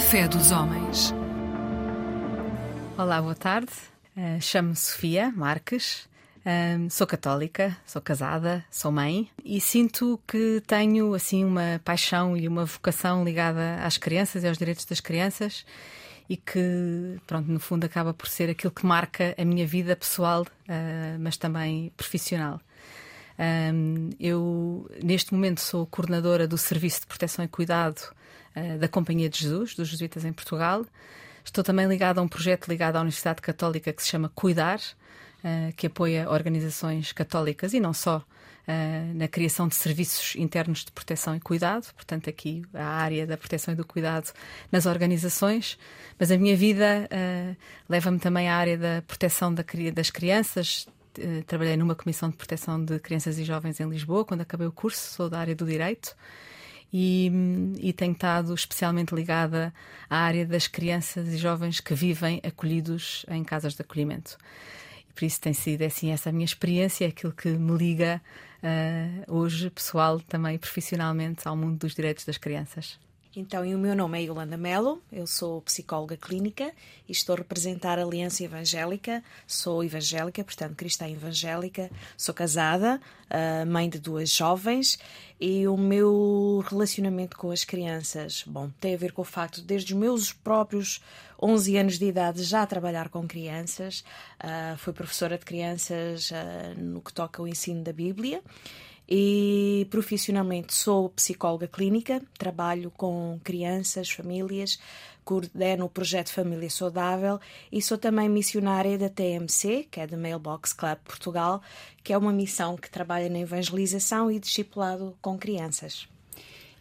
[0.00, 1.12] Fé dos homens.
[2.98, 3.72] Olá, boa tarde.
[4.16, 6.06] Uh, Chamo-me Sofia Marques.
[6.40, 12.46] Uh, sou católica, sou casada, sou mãe e sinto que tenho assim uma paixão e
[12.46, 15.64] uma vocação ligada às crianças e aos direitos das crianças
[16.28, 20.42] e que, pronto, no fundo acaba por ser aquilo que marca a minha vida pessoal,
[20.42, 22.60] uh, mas também profissional.
[23.38, 28.14] Um, eu, neste momento, sou coordenadora do Serviço de Proteção e Cuidado
[28.56, 30.84] uh, da Companhia de Jesus, dos Jesuítas em Portugal.
[31.44, 35.72] Estou também ligada a um projeto ligado à Universidade Católica que se chama Cuidar, uh,
[35.76, 38.24] que apoia organizações católicas e não só.
[38.68, 43.36] Uh, na criação de serviços internos de proteção e cuidado, portanto, aqui a área da
[43.36, 44.32] proteção e do cuidado
[44.72, 45.78] nas organizações,
[46.18, 47.56] mas a minha vida uh,
[47.88, 49.64] leva-me também à área da proteção da,
[49.94, 54.42] das crianças, eh, trabalhei numa comissão de proteção de crianças e jovens em Lisboa quando
[54.42, 56.14] acabei o curso, sou da área do direito.
[56.98, 57.30] E,
[57.78, 59.70] e, tenho estado especialmente ligada
[60.08, 64.38] à área das crianças e jovens que vivem acolhidos em casas de acolhimento.
[65.06, 68.18] E por isso tem sido assim essa a minha experiência, aquilo que me liga
[68.62, 72.98] uh, hoje, pessoal, também profissionalmente, ao mundo dos direitos das crianças.
[73.38, 76.72] Então, o meu nome é Yolanda Melo, eu sou psicóloga clínica
[77.06, 79.22] e estou a representar a Aliança Evangélica.
[79.46, 81.90] Sou evangélica, portanto, cristã evangélica.
[82.16, 82.98] Sou casada,
[83.66, 84.98] mãe de duas jovens
[85.38, 89.66] e o meu relacionamento com as crianças, bom, tem a ver com o facto de,
[89.66, 91.02] desde os meus próprios
[91.38, 94.02] 11 anos de idade, já trabalhar com crianças.
[94.42, 98.42] Uh, fui professora de crianças uh, no que toca ao ensino da Bíblia
[99.08, 104.78] e profissionalmente sou psicóloga clínica, trabalho com crianças, famílias,
[105.24, 107.40] coordeno o projeto Família Saudável
[107.70, 111.60] e sou também missionária da TMC, que é da Mailbox Club Portugal,
[112.02, 116.08] que é uma missão que trabalha na evangelização e discipulado com crianças.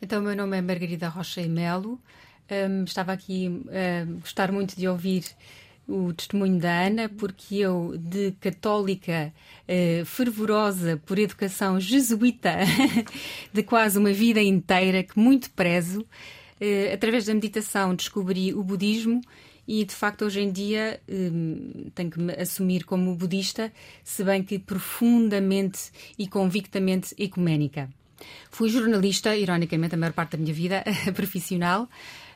[0.02, 2.00] Então, meu nome é Margarida Rocha e Melo.
[2.52, 5.26] Um, estava aqui a uh, gostar muito de ouvir
[5.88, 9.34] o testemunho da Ana, porque eu, de católica
[9.68, 12.58] eh, fervorosa por educação jesuíta,
[13.54, 16.06] de quase uma vida inteira, que muito prezo,
[16.60, 19.22] eh, através da meditação descobri o budismo
[19.68, 23.72] e de facto hoje em dia hum, tenho que me assumir como budista,
[24.04, 27.90] se bem que profundamente e convictamente ecuménica.
[28.50, 31.90] Fui jornalista, ironicamente, a maior parte da minha vida profissional.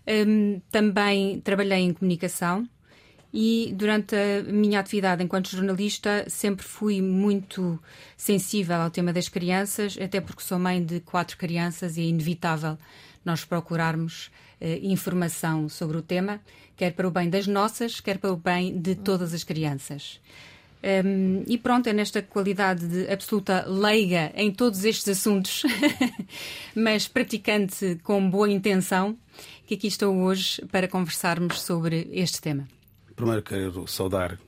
[0.07, 2.67] Hum, também trabalhei em comunicação
[3.34, 7.79] e durante a minha atividade enquanto jornalista sempre fui muito
[8.17, 12.78] sensível ao tema das crianças, até porque sou mãe de quatro crianças e é inevitável
[13.23, 16.41] nós procurarmos eh, informação sobre o tema,
[16.75, 20.19] quer para o bem das nossas, quer para o bem de todas as crianças.
[20.81, 25.63] Um, e pronto, é nesta qualidade de absoluta leiga em todos estes assuntos,
[26.73, 29.17] mas praticante com boa intenção,
[29.67, 32.78] que aqui estou hoje para conversarmos sobre este tema.
[33.19, 34.40] Primeiro quero saudar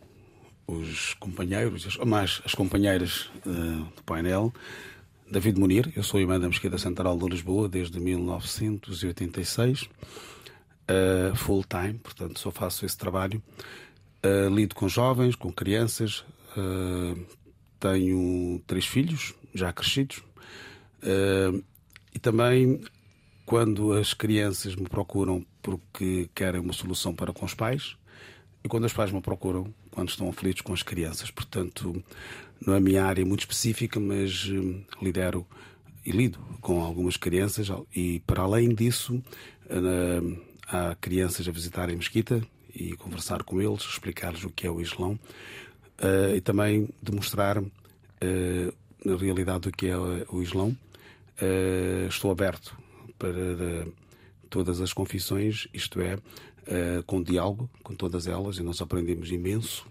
[0.66, 4.54] os companheiros, mais as companheiras uh, do painel.
[5.30, 9.88] David Munir, eu sou irmã da Mesquita Central de Lisboa desde 1986, uh,
[10.88, 13.44] eh, full time, portanto só faço esse trabalho.
[14.26, 16.24] Uh, lido com jovens, com crianças,
[17.78, 20.24] tenho três filhos já crescidos
[22.14, 22.80] e também
[23.46, 27.98] quando as crianças me procuram porque querem uma solução para com os pais,
[28.64, 31.32] e quando os pais me procuram, quando estão aflitos com as crianças.
[31.32, 32.04] Portanto,
[32.66, 35.46] não é minha área muito específica, mas hum, lidero
[36.06, 39.22] e lido com algumas crianças e, para além disso,
[40.68, 42.42] há crianças a visitarem mesquita
[42.74, 45.20] e conversar com eles, explicar-lhes o que é o Islão
[46.00, 48.74] uh, e também demonstrar uh,
[49.04, 50.78] na realidade o que é o Islão.
[52.08, 52.78] estou aberto
[53.18, 53.88] para
[54.50, 56.18] todas as confissões, isto é,
[56.68, 59.86] uh, com diálogo com todas elas e nós aprendemos imenso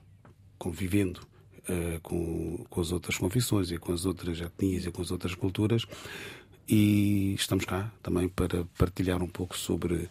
[0.58, 1.20] convivendo
[1.69, 5.34] uh, com, com as outras confissões e com as outras etnias e com as outras
[5.34, 5.87] culturas
[6.69, 10.08] e estamos cá também para partilhar um pouco sobre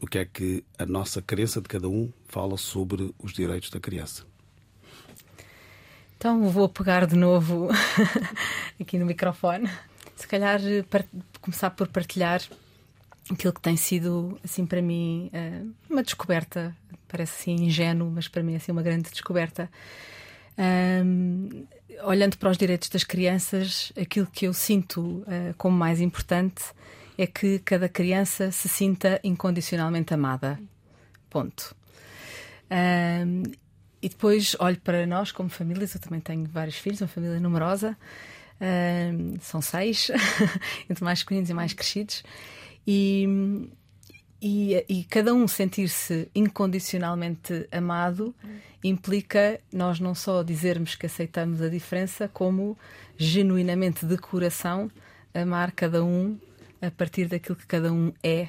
[0.00, 3.78] o que é que a nossa crença de cada um fala sobre os direitos da
[3.78, 4.24] criança.
[6.18, 7.68] Então vou pegar de novo
[8.80, 9.70] aqui no microfone.
[10.16, 10.60] Se calhar
[11.40, 12.42] começar por partilhar
[13.30, 16.76] aquilo que tem sido, assim, para mim, eh, uma descoberta,
[17.08, 19.70] parece assim ingênuo, mas para mim, assim, uma grande descoberta.
[20.58, 21.66] Um,
[22.04, 26.62] olhando para os direitos das crianças, aquilo que eu sinto uh, como mais importante
[27.16, 30.58] é que cada criança se sinta incondicionalmente amada.
[31.30, 31.74] Ponto.
[32.70, 33.42] Um,
[34.00, 37.96] e depois olho para nós como famílias, eu também tenho vários filhos, uma família numerosa,
[38.60, 40.10] um, são seis,
[40.90, 42.24] entre mais pequeninos e mais crescidos.
[42.86, 43.68] E,
[44.40, 48.34] e, e, cada um sentir-se incondicionalmente amado
[48.82, 52.76] implica nós não só dizermos que aceitamos a diferença, como
[53.16, 54.90] genuinamente de coração
[55.32, 56.38] amar cada um
[56.80, 58.48] a partir daquilo que cada um é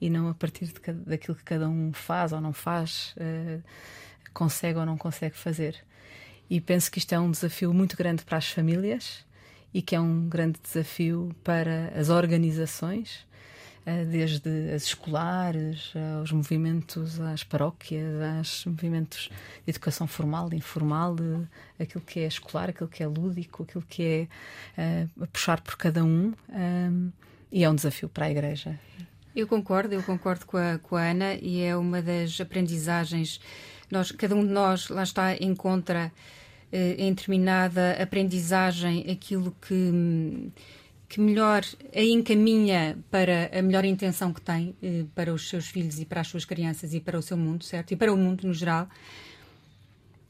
[0.00, 3.62] e não a partir de, daquilo que cada um faz ou não faz, uh,
[4.32, 5.76] consegue ou não consegue fazer.
[6.48, 9.24] E penso que isto é um desafio muito grande para as famílias
[9.72, 13.26] e que é um grande desafio para as organizações
[14.06, 19.30] desde as escolares, aos movimentos, às paróquias, aos movimentos
[19.64, 21.16] de educação formal, informal,
[21.78, 24.28] aquilo que é escolar, aquilo que é lúdico, aquilo que
[24.76, 26.32] é uh, puxar por cada um.
[26.48, 27.12] Um,
[27.52, 28.78] e é um desafio para a Igreja.
[29.34, 33.40] Eu concordo, eu concordo com a, com a Ana e é uma das aprendizagens.
[33.90, 36.10] Nós, cada um de nós, lá está, encontra
[36.72, 40.50] eh, em determinada aprendizagem aquilo que
[41.14, 41.64] que melhor
[41.94, 46.20] a encaminha para a melhor intenção que tem eh, para os seus filhos e para
[46.22, 47.92] as suas crianças e para o seu mundo, certo?
[47.92, 48.88] E para o mundo no geral.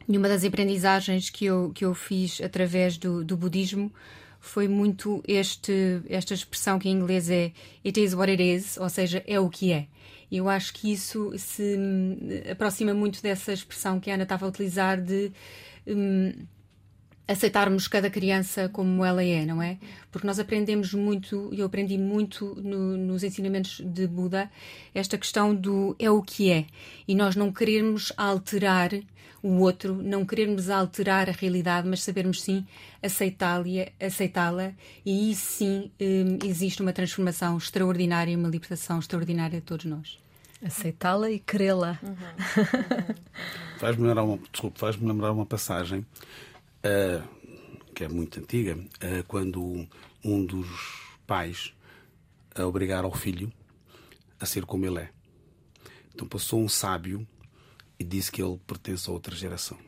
[0.06, 3.90] E uma das aprendizagens que eu, que eu fiz através do, do budismo
[4.38, 7.52] foi muito este, esta expressão que em inglês é
[7.82, 9.86] it is what it is, ou seja, é o que é.
[10.30, 12.18] Eu acho que isso se hum,
[12.52, 15.32] aproxima muito dessa expressão que a Ana estava a utilizar de
[15.86, 16.34] hum,
[17.26, 19.78] aceitarmos cada criança como ela é, não é?
[20.12, 24.50] Porque nós aprendemos muito, e eu aprendi muito no, nos ensinamentos de Buda,
[24.94, 26.66] esta questão do é o que é.
[27.08, 28.90] E nós não queremos alterar
[29.42, 32.66] o outro, não queremos alterar a realidade, mas sabermos sim
[33.02, 34.72] aceitá-la, aceitá-la
[35.04, 40.18] e aí sim hum, existe uma transformação extraordinária, uma libertação extraordinária de todos nós.
[40.64, 41.98] Aceitá-la e querê-la.
[42.02, 42.14] Uhum.
[43.74, 43.80] Uhum.
[43.80, 46.06] faz-me lembrar uma, desculpe, faz-me lembrar uma passagem
[47.94, 49.86] que é muito antiga, uh, quando
[50.24, 50.68] um dos
[51.26, 51.72] pais
[52.54, 53.52] a obrigar ao filho
[54.38, 55.10] a ser como ele é.
[56.14, 57.26] Então passou um sábio
[57.98, 59.78] e disse que ele pertence a outra geração.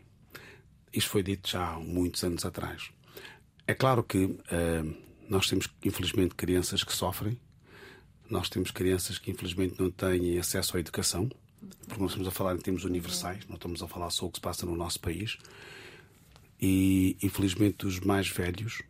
[0.93, 2.90] Isto foi dito já há muitos anos atrás.
[3.66, 4.96] É claro que uh,
[5.28, 7.38] nós temos, infelizmente, crianças que sofrem,
[8.31, 11.28] nós temos crianças que, infelizmente, não têm acesso à educação,
[11.87, 14.38] porque nós estamos a falar em termos universais, não estamos a falar só o que
[14.38, 15.38] se passa no nosso país.
[16.61, 18.82] E, infelizmente, os mais velhos,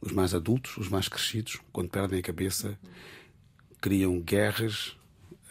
[0.00, 2.78] os mais adultos, os mais crescidos, quando perdem a cabeça,
[3.80, 4.96] criam guerras,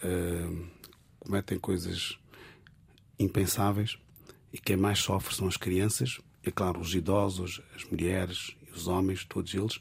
[0.04, 0.66] uh,
[1.18, 2.18] cometem coisas
[3.18, 3.98] impensáveis.
[4.52, 9.24] E quem mais sofre são as crianças, e, claro, os idosos, as mulheres, os homens,
[9.24, 9.78] todos eles.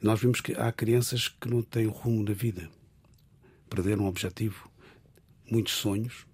[0.00, 2.70] Nós vimos que há crianças que não têm rumo na vida,
[3.68, 4.70] perderam um objetivo,
[5.50, 6.27] muitos sonhos,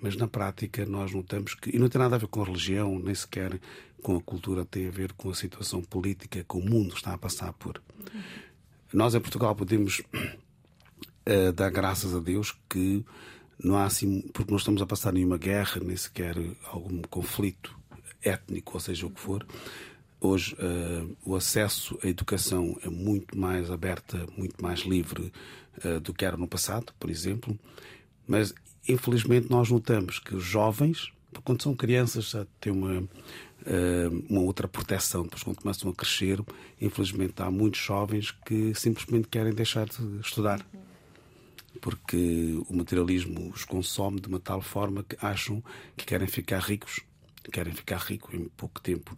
[0.00, 1.74] mas na prática nós notamos que.
[1.74, 3.60] E não tem nada a ver com a religião, nem sequer
[4.02, 7.18] com a cultura, tem a ver com a situação política que o mundo está a
[7.18, 7.80] passar por.
[8.92, 13.04] Nós em Portugal podemos uh, dar graças a Deus que
[13.62, 14.22] não há assim.
[14.32, 17.78] Porque não estamos a passar nenhuma guerra, nem sequer algum conflito
[18.22, 19.46] étnico, ou seja o que for.
[20.20, 25.32] Hoje uh, o acesso à educação é muito mais aberta, muito mais livre
[25.84, 27.58] uh, do que era no passado, por exemplo.
[28.26, 28.54] Mas
[28.88, 31.12] infelizmente nós notamos que os jovens,
[31.44, 33.02] quando são crianças, já têm uma,
[33.66, 35.22] eh, uma outra proteção.
[35.22, 36.40] Depois, quando começam a crescer,
[36.80, 40.64] infelizmente há muitos jovens que simplesmente querem deixar de estudar.
[41.80, 45.62] Porque o materialismo os consome de uma tal forma que acham
[45.96, 47.00] que querem ficar ricos,
[47.50, 49.16] querem ficar ricos em pouco tempo.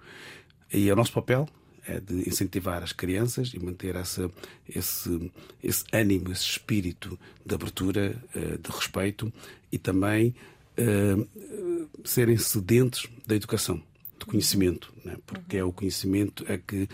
[0.72, 1.48] E é o nosso papel
[1.86, 4.30] é de incentivar as crianças e manter essa,
[4.68, 9.32] esse, esse ânimo, esse espírito de abertura, eh, de respeito
[9.70, 10.34] e também
[10.78, 13.82] uh, serem sedentes da educação,
[14.18, 15.16] do conhecimento, né?
[15.26, 16.88] porque é o conhecimento é que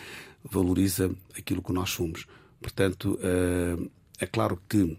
[0.45, 2.27] valoriza aquilo que nós somos.
[2.61, 4.97] Portanto, uh, é claro que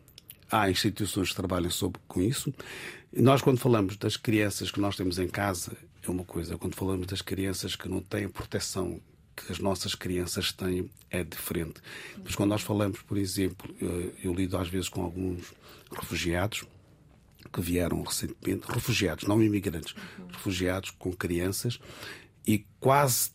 [0.52, 2.54] há instituições que trabalham sobre, com isso.
[3.14, 6.58] Nós, quando falamos das crianças que nós temos em casa, é uma coisa.
[6.58, 9.00] Quando falamos das crianças que não têm proteção
[9.46, 11.82] que as nossas crianças têm é diferente.
[12.24, 15.54] Mas quando nós falamos, por exemplo, eu, eu lido às vezes com alguns
[15.92, 16.66] refugiados
[17.52, 20.28] que vieram recentemente, refugiados, não imigrantes, uhum.
[20.28, 21.80] refugiados com crianças,
[22.46, 23.32] e quase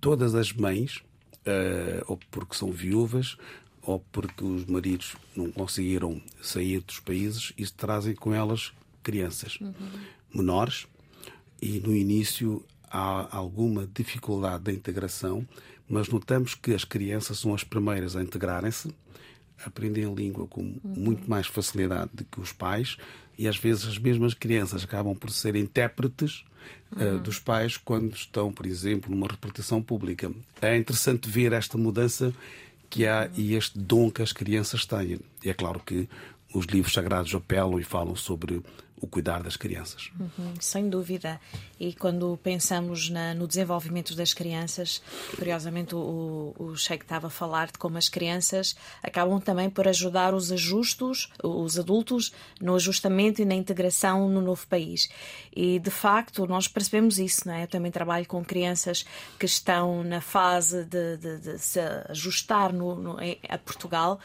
[0.00, 3.36] todas as mães, uh, ou porque são viúvas,
[3.82, 9.72] ou porque os maridos não conseguiram sair dos países, e trazem com elas crianças uhum.
[10.32, 10.86] menores,
[11.60, 15.46] e no início há alguma dificuldade da integração,
[15.88, 18.94] mas notamos que as crianças são as primeiras a integrarem-se,
[19.64, 20.80] aprendem a língua com uhum.
[20.84, 22.96] muito mais facilidade do que os pais
[23.36, 26.44] e às vezes as mesmas crianças acabam por ser intérpretes
[26.92, 27.22] uh, uhum.
[27.22, 30.30] dos pais quando estão, por exemplo, numa repartição pública.
[30.60, 32.32] É interessante ver esta mudança
[32.90, 35.20] que há e este dom que as crianças têm.
[35.44, 36.08] E é claro que
[36.52, 38.62] os livros sagrados apelam e falam sobre
[39.00, 40.10] o cuidar das crianças.
[40.18, 41.40] Uhum, sem dúvida.
[41.78, 45.02] E quando pensamos na, no desenvolvimento das crianças,
[45.36, 50.50] curiosamente o, o estava a falar de como as crianças acabam também por ajudar os
[50.50, 55.08] ajustos, os adultos, no ajustamento e na integração no novo país.
[55.54, 57.64] E de facto nós percebemos isso, não é?
[57.64, 59.04] Eu também trabalho com crianças
[59.38, 63.16] que estão na fase de, de, de se ajustar no, no,
[63.48, 64.20] a Portugal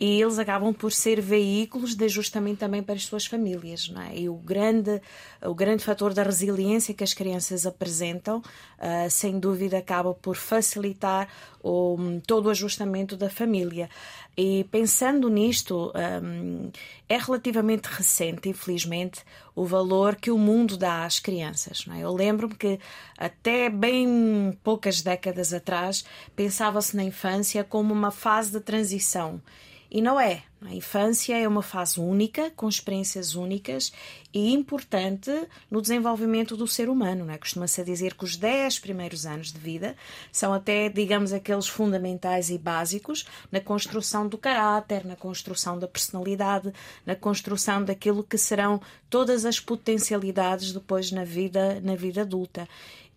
[0.00, 4.16] e eles acabam por ser veículos de ajustamento também para as suas famílias, não é?
[4.16, 4.98] E o grande,
[5.42, 11.28] o grande fator da resiliência que as crianças apresentam, uh, sem dúvida, acaba por facilitar
[11.62, 13.90] o, todo o ajustamento da família.
[14.34, 16.70] E pensando nisto, um,
[17.06, 19.20] é relativamente recente, infelizmente,
[19.54, 21.84] o valor que o mundo dá às crianças.
[21.94, 21.98] É?
[21.98, 22.80] Eu lembro-me que
[23.18, 29.42] até bem poucas décadas atrás pensava-se na infância como uma fase de transição
[29.90, 30.42] e não é.
[30.62, 33.90] A infância é uma fase única, com experiências únicas
[34.32, 35.30] e importante
[35.70, 37.24] no desenvolvimento do ser humano.
[37.24, 37.38] Não é?
[37.38, 39.96] Costuma-se dizer que os 10 primeiros anos de vida
[40.30, 46.72] são até, digamos, aqueles fundamentais e básicos na construção do caráter, na construção da personalidade,
[47.06, 52.68] na construção daquilo que serão todas as potencialidades depois na vida, na vida adulta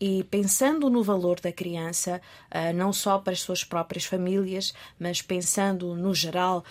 [0.06, 5.22] e pensando no valor da criança, uh, não só para as suas próprias famílias, mas
[5.22, 6.66] pensando no geral,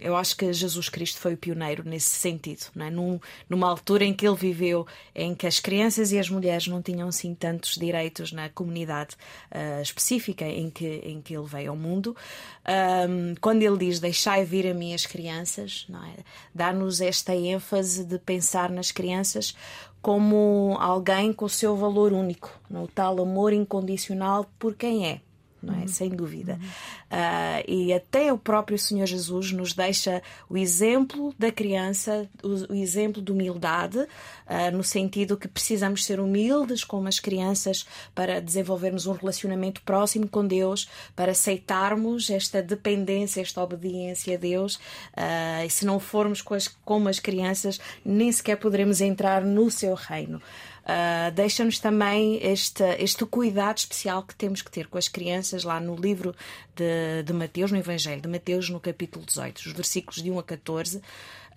[0.00, 2.90] eu acho que Jesus Cristo foi o pioneiro nesse sentido, não é?
[2.90, 6.82] Num, numa altura em que ele viveu, em que as crianças e as mulheres não
[6.82, 9.16] tinham assim tantos direitos na comunidade
[9.52, 12.16] uh, específica em que, em que ele veio ao mundo,
[13.40, 16.22] quando ele diz deixai vir a mim as crianças, é?
[16.52, 19.54] dá-nos esta ênfase de pensar nas crianças
[20.06, 25.20] como alguém com o seu valor único, no tal amor incondicional por quem é
[25.66, 25.78] não é?
[25.80, 25.88] Uhum.
[25.88, 26.58] Sem dúvida.
[27.10, 32.74] Uh, e até o próprio Senhor Jesus nos deixa o exemplo da criança, o, o
[32.74, 39.06] exemplo de humildade, uh, no sentido que precisamos ser humildes como as crianças para desenvolvermos
[39.06, 44.76] um relacionamento próximo com Deus, para aceitarmos esta dependência, esta obediência a Deus.
[44.76, 49.70] Uh, e se não formos com as, como as crianças, nem sequer poderemos entrar no
[49.70, 50.40] seu reino.
[50.86, 55.80] Uh, Deixa-nos também este, este cuidado especial que temos que ter com as crianças lá
[55.80, 56.32] no livro
[56.76, 60.42] de, de Mateus, no Evangelho de Mateus, no capítulo 18, os versículos de 1 a
[60.44, 61.02] 14.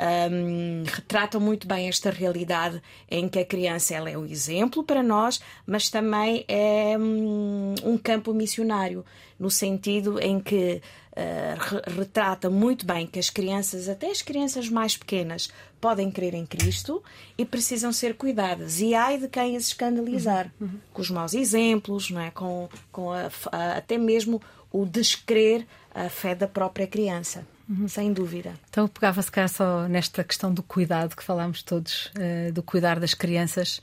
[0.02, 2.82] Um, retratam muito bem esta realidade
[3.12, 7.98] em que a criança ela é um exemplo para nós, mas também é um, um
[7.98, 9.06] campo missionário,
[9.38, 10.82] no sentido em que
[11.20, 15.50] uh, retrata muito bem que as crianças, até as crianças mais pequenas,
[15.80, 17.04] podem crer em Cristo
[17.38, 18.80] e precisam ser cuidadas.
[18.80, 20.68] E ai de quem as escandalizar uhum.
[20.68, 20.80] uhum.
[20.94, 22.32] com os maus exemplos, não é?
[22.32, 27.46] com, com a, a, até mesmo o descrer a fé da própria criança.
[27.68, 27.88] Uhum.
[27.88, 28.54] Sem dúvida.
[28.70, 33.14] Então pegava-se cá só nesta questão do cuidado que falámos todos, uh, do cuidar das
[33.14, 33.80] crianças,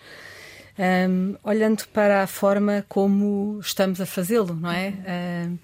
[1.08, 4.88] um, olhando para a forma como estamos a fazê-lo, não é?
[4.88, 5.54] Uhum.
[5.54, 5.58] Uh,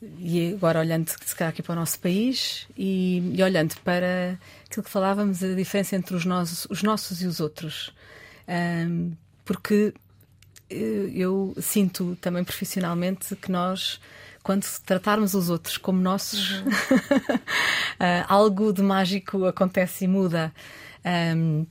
[0.00, 4.84] e agora olhando se calhar aqui para o nosso país e, e, olhando para aquilo
[4.84, 7.92] que falávamos, a diferença entre os nossos, os nossos e os outros.
[8.48, 9.12] Um,
[9.44, 9.92] porque
[10.70, 14.00] eu, eu sinto também profissionalmente que nós
[14.42, 16.68] quando tratarmos os outros como nossos, uhum.
[16.68, 20.54] uh, algo de mágico acontece e muda.
[21.36, 21.66] Um,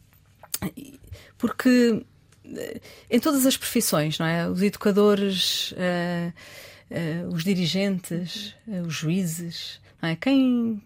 [1.38, 2.06] porque
[2.46, 4.48] eh, em todas as profissões, não é?
[4.48, 5.72] Os educadores.
[5.72, 6.32] Uh,
[6.92, 10.16] uh, os dirigentes, uh, os juízes, é?
[10.16, 10.82] quem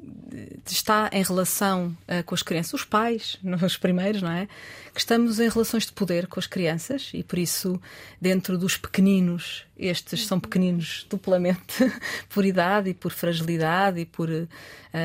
[0.66, 4.48] está em relação uh, com as crianças, os pais, os primeiros, não é?
[4.94, 7.82] Que estamos em relações de poder com as crianças e por isso,
[8.20, 11.92] dentro dos pequeninos, estes são pequeninos duplamente
[12.30, 14.30] por idade e por fragilidade e por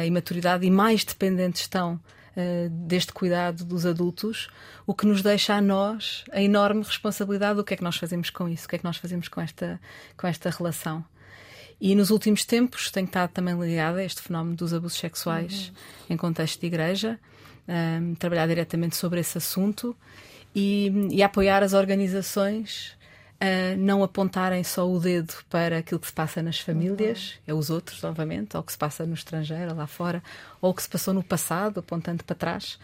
[0.04, 2.00] imaturidade e mais dependentes estão
[2.36, 4.48] uh, deste cuidado dos adultos,
[4.86, 8.30] o que nos deixa a nós a enorme responsabilidade do que é que nós fazemos
[8.30, 9.80] com isso, o que é que nós fazemos com esta,
[10.16, 11.04] com esta relação.
[11.80, 16.14] E nos últimos tempos tenho estado também ligada a este fenómeno dos abusos sexuais uhum.
[16.14, 17.18] em contexto de igreja,
[17.68, 19.94] um, ehm, trabalhar diretamente sobre esse assunto
[20.54, 22.95] e, e apoiar as organizações
[23.40, 27.70] a não apontarem só o dedo para aquilo que se passa nas famílias, é os
[27.70, 30.22] outros, novamente, ou que se passa no estrangeiro, lá fora,
[30.60, 32.78] ou que se passou no passado, apontando para trás,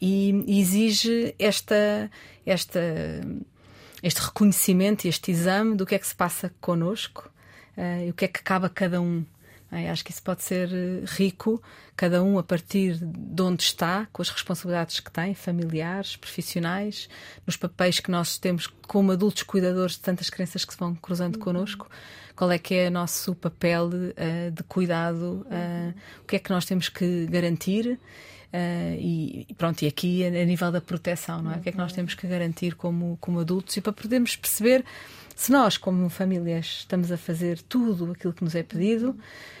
[0.00, 2.10] e, e exige esta,
[2.46, 2.80] esta,
[4.02, 7.30] este reconhecimento e este exame do que é que se passa connosco
[7.76, 9.24] uh, e o que é que cabe a cada um
[9.70, 11.62] acho que isso pode ser eh, rico,
[11.94, 17.08] cada um a partir de onde está, com as responsabilidades que tem, familiares, profissionais,
[17.46, 21.36] nos papéis que nós temos como adultos cuidadores de tantas crianças que se vão cruzando
[21.36, 21.42] uhum.
[21.42, 21.88] connosco.
[22.34, 25.44] Qual é que é o nosso papel uh, de cuidado?
[25.46, 27.98] Uh, o que é que nós temos que garantir?
[28.52, 31.56] Uh, e, pronto, e aqui a, a, nível da proteção, não é?
[31.56, 34.84] O que é que nós temos que garantir como, como adultos e para podermos perceber
[35.38, 39.16] se nós, como famílias, estamos a fazer tudo aquilo que nos é pedido.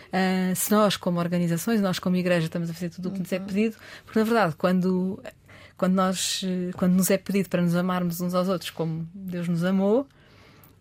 [0.08, 3.32] Uh, se nós, como organizações, nós, como igreja, estamos a fazer tudo o que nos
[3.32, 5.22] é pedido, porque na verdade, quando,
[5.76, 6.42] quando, nós,
[6.76, 10.06] quando nos é pedido para nos amarmos uns aos outros como Deus nos amou,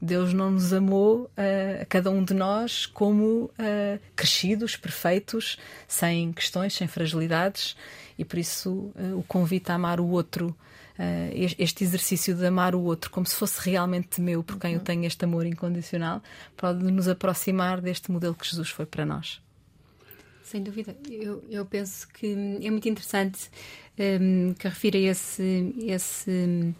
[0.02, 5.58] Deus não nos amou uh, a cada um de nós como uh, crescidos, perfeitos,
[5.88, 7.76] sem questões, sem fragilidades,
[8.18, 10.56] e por isso uh, o convite a amar o outro,
[11.58, 15.06] este exercício de amar o outro como se fosse realmente meu, por quem eu tenho
[15.06, 16.22] este amor incondicional,
[16.56, 19.42] pode nos aproximar deste modelo que Jesus foi para nós.
[20.44, 20.96] Sem dúvida.
[21.10, 23.50] Eu, eu penso que é muito interessante
[24.00, 25.76] um, que refira esse.
[25.82, 26.74] esse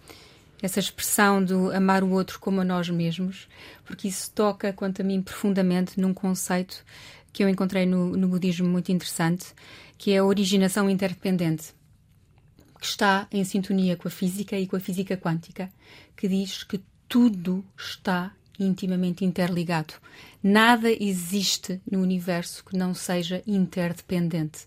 [0.60, 3.48] essa expressão do amar o outro como a nós mesmos,
[3.86, 6.84] porque isso toca, quanto a mim, profundamente num conceito
[7.32, 9.54] que eu encontrei no, no budismo muito interessante,
[9.98, 11.76] que é a originação interdependente,
[12.80, 15.72] que está em sintonia com a física e com a física quântica,
[16.16, 19.94] que diz que tudo está intimamente interligado.
[20.42, 24.66] Nada existe no universo que não seja interdependente.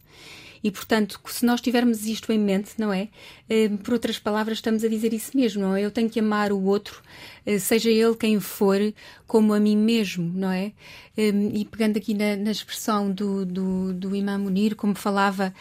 [0.62, 3.08] E, portanto, se nós tivermos isto em mente, não é?
[3.48, 5.82] Eh, por outras palavras, estamos a dizer isso mesmo, não é?
[5.82, 7.02] Eu tenho que amar o outro,
[7.46, 8.78] eh, seja ele quem for,
[9.26, 10.72] como a mim mesmo, não é?
[11.16, 15.54] Eh, e pegando aqui na, na expressão do, do, do Imam Munir, como falava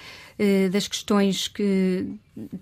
[0.71, 2.07] das questões que,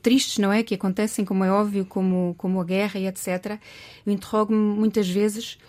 [0.02, 0.64] tristes, não é?
[0.64, 3.60] Que acontecem, como é óbvio, como, como a guerra e etc.
[4.04, 5.60] Eu interrogo-me muitas vezes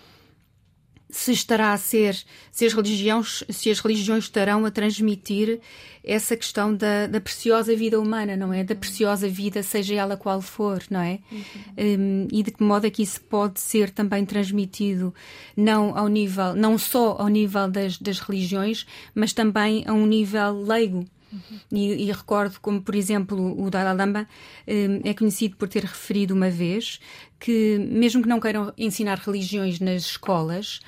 [1.09, 2.15] se estará a ser,
[2.51, 5.59] se as religiões, se as religiões estarão a transmitir
[6.03, 8.63] essa questão da, da preciosa vida humana, não é?
[8.63, 11.19] Da preciosa vida, seja ela qual for, não é?
[11.31, 11.41] Uhum.
[11.77, 15.13] Um, e de que modo é que isso pode ser também transmitido
[15.57, 20.61] não ao nível, não só ao nível das, das religiões, mas também a um nível
[20.61, 21.05] leigo.
[21.31, 21.59] Uhum.
[21.71, 24.27] E, e, recordo como, por exemplo, o Dalai Lama
[24.67, 26.99] um, é conhecido por ter referido uma vez
[27.39, 30.79] que, mesmo que não queiram ensinar religiões nas escolas,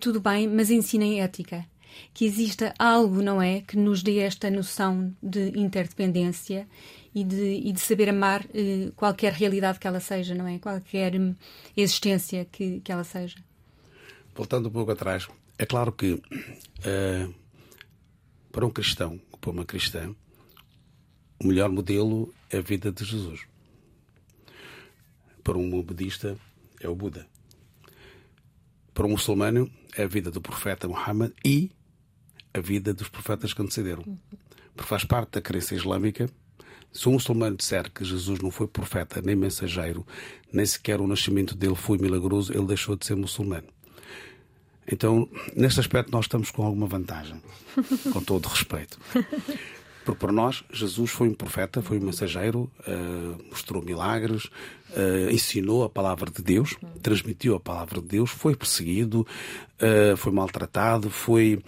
[0.00, 1.66] tudo bem, mas ensinem ética.
[2.14, 6.66] Que exista algo, não é, que nos dê esta noção de interdependência
[7.14, 10.58] e de, e de saber amar uh, qualquer realidade que ela seja, não é?
[10.58, 11.34] Qualquer um,
[11.76, 13.36] existência que, que ela seja.
[14.34, 15.28] Voltando um pouco atrás,
[15.58, 17.34] é claro que uh,
[18.50, 20.14] para um cristão para uma cristã,
[21.42, 23.40] o melhor modelo é a vida de Jesus.
[25.42, 26.38] Para um budista,
[26.80, 27.26] é o Buda.
[28.94, 31.72] Para um muçulmano, é a vida do profeta Muhammad e
[32.54, 34.16] a vida dos profetas que antecederam.
[34.76, 36.30] Porque faz parte da crença islâmica.
[36.92, 40.06] Se um muçulmano disser que Jesus não foi profeta nem mensageiro,
[40.52, 43.66] nem sequer o nascimento dele foi milagroso, ele deixou de ser muçulmano.
[44.92, 45.26] Então,
[45.56, 47.40] neste aspecto, nós estamos com alguma vantagem,
[48.12, 48.98] com todo respeito.
[50.04, 54.46] Porque para nós, Jesus foi um profeta, foi um mensageiro, uh, mostrou milagres,
[54.90, 59.26] uh, ensinou a palavra de Deus, transmitiu a palavra de Deus, foi perseguido,
[59.80, 61.62] uh, foi maltratado, foi,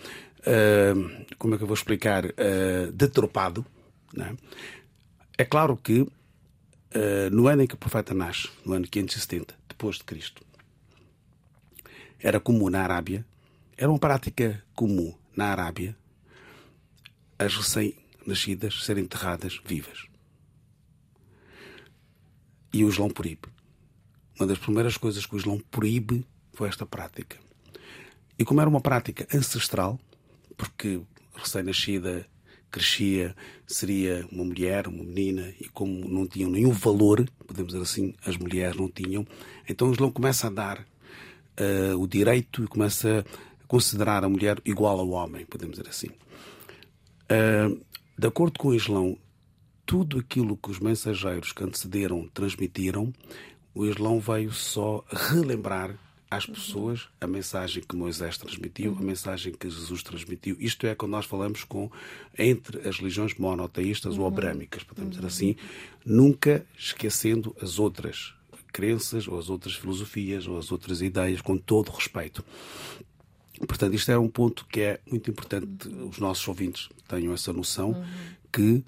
[1.38, 2.24] como é que eu vou explicar,
[2.92, 3.64] detropado.
[4.18, 4.34] É?
[5.38, 5.44] é?
[5.46, 6.06] claro que
[7.32, 10.42] no ano em que o profeta nasce, no ano 570, depois de Cristo,
[12.24, 13.24] era comum na Arábia,
[13.76, 15.94] era uma prática comum na Arábia,
[17.38, 20.06] as recém-nascidas serem enterradas vivas.
[22.72, 23.48] E o Islão proíbe.
[24.40, 27.36] Uma das primeiras coisas que o Islão proíbe foi esta prática.
[28.38, 30.00] E como era uma prática ancestral,
[30.56, 31.02] porque
[31.36, 32.26] recém-nascida
[32.70, 38.14] crescia, seria uma mulher, uma menina, e como não tinham nenhum valor, podemos dizer assim,
[38.24, 39.26] as mulheres não tinham,
[39.68, 40.86] então o Islão começa a dar
[41.60, 43.24] uh, o direito e começa
[43.62, 46.08] a considerar a mulher igual ao homem, podemos dizer assim.
[47.24, 47.80] Uh,
[48.16, 49.18] de acordo com o Islão,
[49.86, 53.12] tudo aquilo que os mensageiros que antecederam transmitiram,
[53.74, 55.98] o Islão veio só relembrar
[56.30, 60.56] às pessoas a mensagem que Moisés transmitiu, a mensagem que Jesus transmitiu.
[60.58, 61.90] Isto é quando nós falamos com
[62.36, 65.56] entre as religiões monoteístas ou abrâmicas, podemos dizer assim,
[66.04, 68.34] nunca esquecendo as outras
[68.74, 72.44] crenças, ou as outras filosofias, ou as outras ideias, com todo respeito.
[73.66, 77.90] Portanto, isto é um ponto que é muito importante os nossos ouvintes tenham essa noção
[77.90, 78.04] uhum.
[78.52, 78.84] que uh,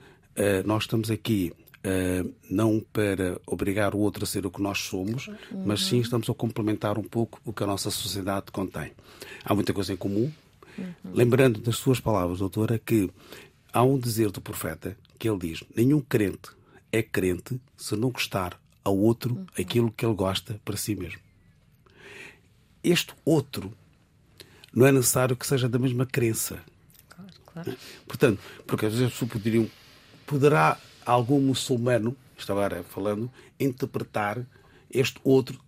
[0.66, 5.28] nós estamos aqui uh, não para obrigar o outro a ser o que nós somos,
[5.28, 5.64] uhum.
[5.64, 8.90] mas sim estamos a complementar um pouco o que a nossa sociedade contém.
[9.44, 10.32] Há muita coisa em comum,
[10.78, 11.12] Uhum.
[11.14, 13.10] Lembrando das suas palavras, doutora, que
[13.72, 16.50] há um dizer do profeta que ele diz: nenhum crente
[16.92, 21.18] é crente se não gostar ao outro aquilo que ele gosta para si mesmo.
[22.84, 23.72] Este outro
[24.72, 26.62] não é necessário que seja da mesma crença.
[27.08, 27.76] Claro, claro.
[28.06, 29.68] Portanto, porque às vezes poderiam,
[30.24, 34.46] poderá algum muçulmano, estou agora falando, interpretar
[34.88, 35.60] este outro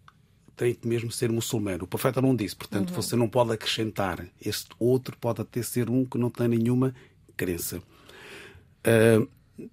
[0.56, 1.84] tem que mesmo ser muçulmano.
[1.84, 2.96] O profeta não disse, portanto, uhum.
[2.96, 4.24] você não pode acrescentar.
[4.40, 6.94] Este outro pode até ser um que não tem nenhuma
[7.36, 7.82] crença.
[8.86, 9.28] Uh,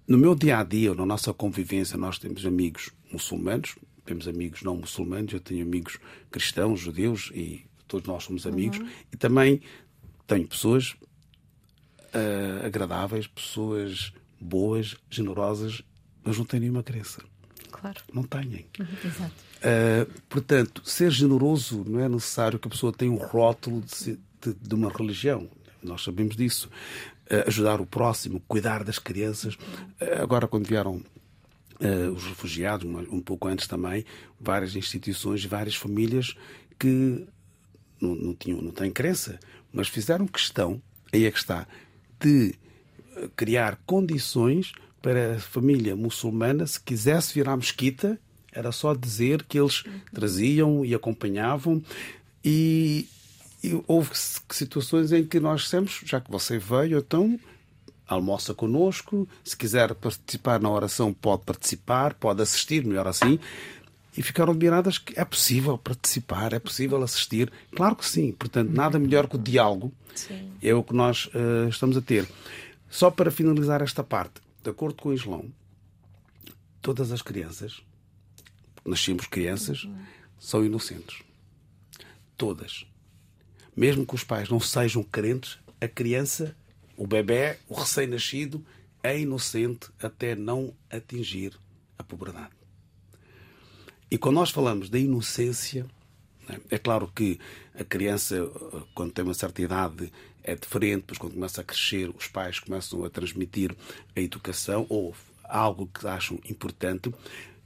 [0.06, 3.74] no meu dia a dia, na nossa convivência, nós temos amigos muçulmanos,
[4.04, 5.98] temos amigos não muçulmanos, eu tenho amigos
[6.30, 8.78] cristãos, judeus e todos nós somos amigos.
[8.78, 8.88] Uhum.
[9.12, 9.60] E também
[10.26, 10.94] tenho pessoas
[12.14, 15.82] uh, agradáveis, pessoas boas, generosas,
[16.22, 17.22] mas não têm nenhuma crença.
[17.70, 18.00] Claro.
[18.12, 18.66] Não têm.
[18.78, 19.34] Uhum, exato.
[19.56, 24.54] Uh, portanto, ser generoso não é necessário que a pessoa tenha um rótulo de, de,
[24.54, 25.48] de uma religião.
[25.82, 26.70] Nós sabemos disso
[27.44, 29.58] ajudar o próximo, cuidar das crianças.
[30.22, 31.02] agora, quando vieram
[31.78, 34.04] Uh, os refugiados, um pouco antes também,
[34.40, 36.34] várias instituições, várias famílias
[36.78, 37.26] que
[38.00, 39.38] não, não, tinham, não têm crença,
[39.72, 40.80] mas fizeram questão,
[41.12, 41.66] aí é que está,
[42.18, 42.54] de
[43.36, 48.18] criar condições para a família muçulmana, se quisesse vir à mesquita,
[48.52, 51.82] era só dizer que eles traziam e acompanhavam.
[52.42, 53.06] E,
[53.62, 57.38] e houve situações em que nós dissemos, já que você veio, então
[58.06, 63.38] almoça connosco, se quiser participar na oração pode participar, pode assistir, melhor assim.
[64.16, 67.52] E ficaram admiradas que é possível participar, é possível assistir.
[67.74, 68.32] Claro que sim.
[68.32, 69.92] Portanto, nada melhor que o diálogo.
[70.14, 70.50] Sim.
[70.62, 72.26] É o que nós uh, estamos a ter.
[72.88, 75.44] Só para finalizar esta parte, de acordo com o Islão,
[76.80, 77.82] todas as crianças,
[78.84, 79.86] nascemos crianças,
[80.38, 81.22] são inocentes.
[82.38, 82.86] Todas
[83.76, 86.56] mesmo que os pais não sejam crentes, a criança,
[86.96, 88.64] o bebê, o recém-nascido,
[89.02, 91.52] é inocente até não atingir
[91.98, 92.54] a puberdade.
[94.10, 95.86] E quando nós falamos da inocência,
[96.48, 97.38] né, é claro que
[97.78, 98.48] a criança,
[98.94, 103.04] quando tem uma certa idade, é diferente, pois quando começa a crescer, os pais começam
[103.04, 103.74] a transmitir
[104.14, 107.12] a educação ou algo que acham importante.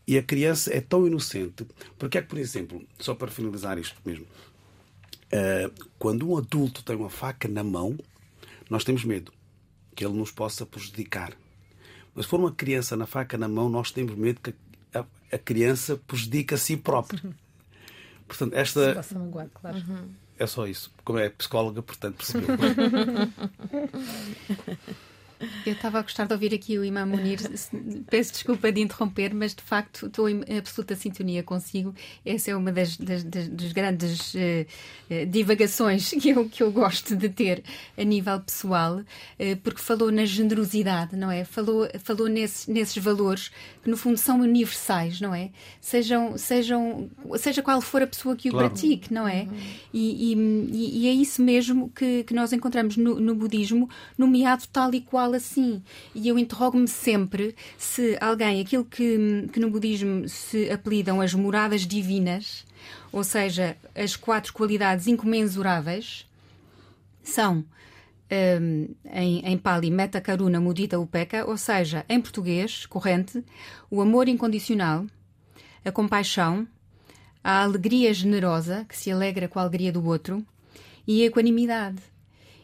[0.07, 1.67] E a criança é tão inocente,
[1.99, 4.27] porque é que, por exemplo, só para finalizar isto mesmo,
[5.31, 7.97] Uh, quando um adulto tem uma faca na mão,
[8.71, 9.33] nós temos medo
[9.95, 11.33] que ele nos possa prejudicar.
[12.15, 14.55] Mas se for uma criança na faca na mão, nós temos medo que
[14.95, 17.21] a, a criança prejudique a si própria.
[18.27, 19.05] Portanto, esta.
[19.61, 19.79] claro.
[19.79, 20.09] Uhum.
[20.39, 20.91] É só isso.
[21.05, 22.57] Como é psicóloga, portanto, percebeu.
[25.71, 27.39] Eu estava a gostar de ouvir aqui o Imam Munir.
[28.11, 31.95] Peço desculpa de interromper, mas de facto estou em absoluta sintonia consigo.
[32.27, 37.15] Essa é uma das, das, das, das grandes uh, divagações que eu, que eu gosto
[37.15, 37.63] de ter
[37.97, 41.45] a nível pessoal, uh, porque falou na generosidade, não é?
[41.45, 43.53] Falou, falou nesse, nesses valores
[43.85, 45.51] que no fundo são universais, não é?
[45.81, 48.71] Sejam, sejam, seja qual for a pessoa que o claro.
[48.71, 49.43] pratique, não é?
[49.43, 49.57] Uhum.
[49.95, 54.93] E, e, e, é isso mesmo que, que nós encontramos no, no budismo, nomeado tal
[54.93, 55.83] e qual assim.
[56.15, 61.87] E eu interrogo-me sempre se alguém, aquilo que, que no budismo se apelidam as moradas
[61.87, 62.65] divinas,
[63.13, 66.27] ou seja, as quatro qualidades incomensuráveis,
[67.23, 67.65] são
[68.33, 73.45] um, em, em Pali Metta Karuna Mudita Upeka, ou seja, em português, corrente,
[73.91, 75.07] o amor incondicional,
[75.85, 76.67] a compaixão,
[77.43, 80.45] a alegria generosa, que se alegra com a alegria do outro,
[81.07, 82.10] e a equanimidade.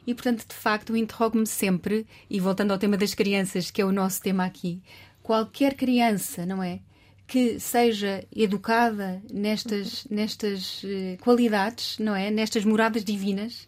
[0.07, 3.91] E, portanto, de facto, interrogo-me sempre, e voltando ao tema das crianças, que é o
[3.91, 4.81] nosso tema aqui,
[5.23, 6.79] qualquer criança, não é?
[7.27, 12.31] Que seja educada nestas, nestas uh, qualidades, não é?
[12.31, 13.67] Nestas moradas divinas,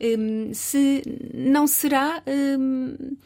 [0.00, 1.02] um, se
[1.34, 2.22] não será.
[2.26, 3.16] Um,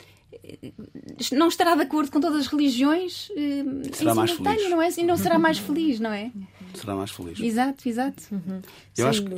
[1.33, 4.71] não estará de acordo com todas as religiões um, será mais feliz.
[4.71, 4.89] não é?
[4.97, 6.33] E não será mais feliz, não é?
[6.75, 7.39] Será mais feliz.
[7.39, 8.23] Exato, exato.
[8.33, 8.61] Uhum.
[8.97, 9.33] Eu, acho que,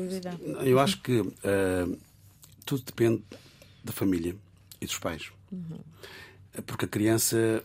[0.64, 1.98] eu acho que uh,
[2.70, 3.24] tudo depende
[3.82, 4.36] da família
[4.80, 5.32] e dos pais.
[5.50, 5.80] Uhum.
[6.64, 7.64] Porque a criança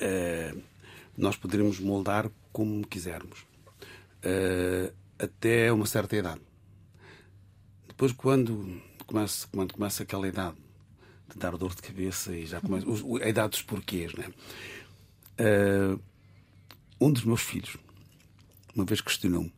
[0.00, 0.62] uh,
[1.16, 3.40] nós poderemos moldar como quisermos.
[4.22, 6.40] Uh, até uma certa idade.
[7.88, 10.56] Depois, quando começa, quando começa aquela idade
[11.28, 12.86] de dar dor de cabeça e já começa
[13.22, 14.32] a idade dos porquês, né?
[15.40, 16.00] Uh,
[17.00, 17.76] um dos meus filhos,
[18.76, 19.52] uma vez questionou-me: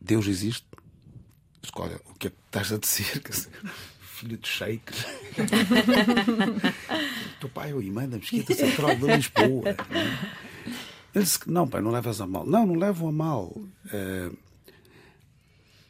[0.00, 0.66] Deus existe?
[1.76, 3.22] Olha, o que é que estás a dizer?
[4.00, 4.84] Filho de sheik.
[7.40, 9.76] Teu pai é o imã da mesquita central de Lisboa.
[11.14, 12.46] Ele disse que não, pai, não levas a mal.
[12.46, 13.46] Não, não levo a mal.
[13.46, 14.36] Uh,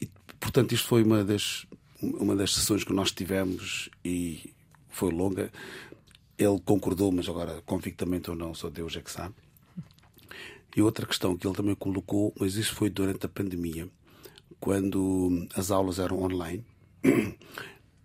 [0.00, 0.06] e,
[0.40, 1.66] portanto, isto foi uma das
[2.12, 4.52] uma das sessões que nós tivemos e
[4.88, 5.50] foi longa,
[6.38, 9.34] ele concordou, mas agora convictamente ou não, só Deus é que sabe.
[10.76, 13.88] E outra questão que ele também colocou, mas isso foi durante a pandemia,
[14.64, 16.64] quando as aulas eram online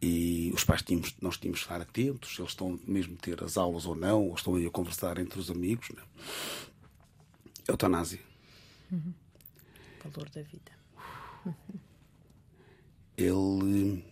[0.01, 3.55] e os pais tínhamos, nós tínhamos que estar atentos, eles estão mesmo a ter as
[3.55, 5.87] aulas ou não, ou estão aí a conversar entre os amigos.
[5.91, 6.01] Né?
[7.65, 8.19] Eutanásia.
[8.91, 9.13] Uhum.
[10.03, 10.71] Valor da vida.
[13.15, 14.03] Ele.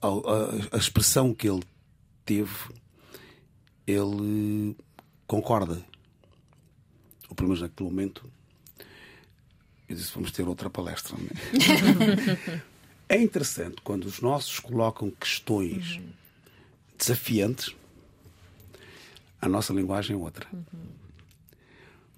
[0.00, 1.62] A, a, a expressão que ele
[2.24, 2.50] teve,
[3.86, 4.74] ele
[5.26, 5.84] concorda.
[7.28, 8.32] O problema é naquele momento
[9.92, 11.16] eu disse: vamos ter outra palestra.
[13.08, 13.16] É?
[13.16, 16.08] é interessante quando os nossos colocam questões uhum.
[16.98, 17.74] desafiantes,
[19.40, 20.46] a nossa linguagem é outra.
[20.52, 20.62] Uhum.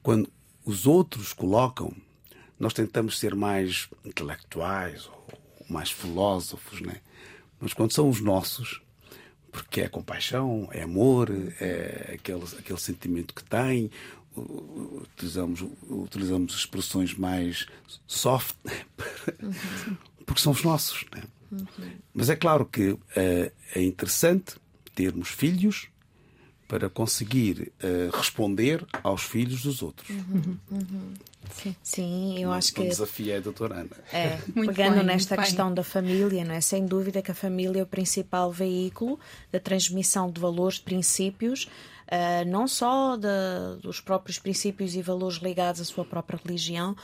[0.02, 0.30] Quando
[0.64, 1.94] os outros colocam,
[2.58, 5.26] nós tentamos ser mais intelectuais ou
[5.68, 7.00] mais filósofos, né?
[7.58, 8.80] mas quando são os nossos,
[9.50, 13.90] porque é compaixão, é amor, é aquele, aquele sentimento que tem,
[14.36, 17.66] utilizamos, utilizamos expressões mais
[18.06, 18.56] soft,
[19.42, 19.96] uhum.
[20.26, 21.04] porque são os nossos.
[21.14, 21.22] Né?
[21.52, 21.90] Uhum.
[22.12, 24.56] Mas é claro que é, é interessante
[24.94, 25.88] termos filhos
[26.66, 30.08] para conseguir uh, responder aos filhos dos outros.
[30.08, 31.14] Uhum, uhum.
[31.52, 31.76] Sim.
[31.82, 32.80] Sim, eu acho que.
[32.80, 33.96] O desafio é a doutora Ana.
[34.12, 35.74] É, pegando bem, nesta questão bem.
[35.74, 36.60] da família, não é?
[36.60, 39.20] sem dúvida que a família é o principal veículo
[39.52, 41.68] da transmissão de valores, de princípios, uh,
[42.46, 46.96] não só de, dos próprios princípios e valores ligados à sua própria religião,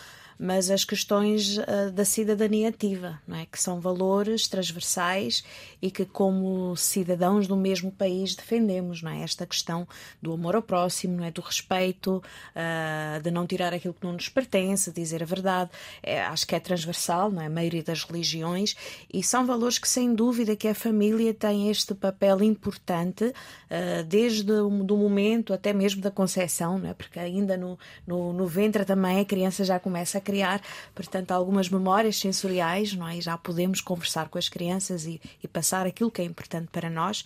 [0.43, 3.45] mas as questões uh, da cidadania ativa, não é?
[3.45, 5.45] que são valores transversais
[5.83, 9.03] e que, como cidadãos do mesmo país, defendemos.
[9.03, 9.23] Não é?
[9.23, 9.87] Esta questão
[10.23, 11.31] do amor ao próximo, não é?
[11.31, 12.23] do respeito,
[12.57, 15.71] uh, de não tirar aquilo que não nos pertence, dizer a verdade.
[16.03, 17.47] É, acho que é transversal, não é?
[17.47, 18.75] a maioria das religiões,
[19.13, 24.51] e são valores que, sem dúvida, que a família tem este papel importante, uh, desde
[24.53, 26.95] o do momento até mesmo da concepção, não é?
[26.95, 30.63] porque ainda no, no, no ventre também a criança já começa a criar,
[30.95, 33.21] portanto, algumas memórias sensoriais, não é?
[33.21, 37.25] Já podemos conversar com as crianças e, e passar aquilo que é importante para nós.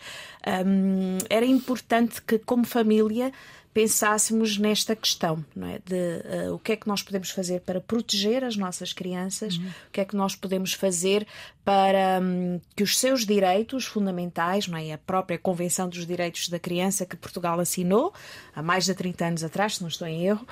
[0.66, 3.30] Um, era importante que, como família,
[3.74, 5.80] pensássemos nesta questão, não é?
[5.84, 9.66] De uh, o que é que nós podemos fazer para proteger as nossas crianças, uhum.
[9.66, 11.26] o que é que nós podemos fazer
[11.64, 14.92] para um, que os seus direitos fundamentais, não é?
[14.92, 18.14] A própria Convenção dos Direitos da Criança que Portugal assinou
[18.54, 20.46] há mais de 30 anos atrás, se não estou em erro,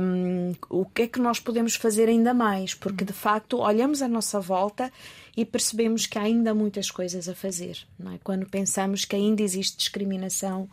[0.00, 2.74] um, o que é que nós podemos fazer ainda mais?
[2.74, 4.90] Porque de facto olhamos à nossa volta
[5.36, 8.18] e percebemos que há ainda muitas coisas a fazer, não é?
[8.24, 10.68] Quando pensamos que ainda existe discriminação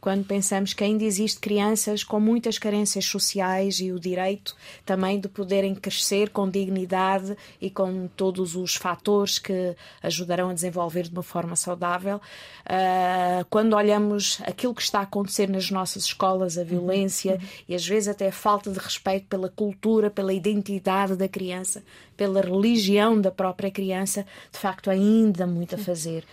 [0.00, 4.54] quando pensamos que ainda existe crianças com muitas carências sociais e o direito
[4.84, 11.04] também de poderem crescer com dignidade e com todos os fatores que ajudarão a desenvolver
[11.04, 12.20] de uma forma saudável.
[12.66, 17.48] Uh, quando olhamos aquilo que está a acontecer nas nossas escolas, a violência uhum.
[17.68, 21.82] e às vezes até a falta de respeito pela cultura, pela identidade da criança,
[22.16, 26.24] pela religião da própria criança, de facto, ainda muito a fazer.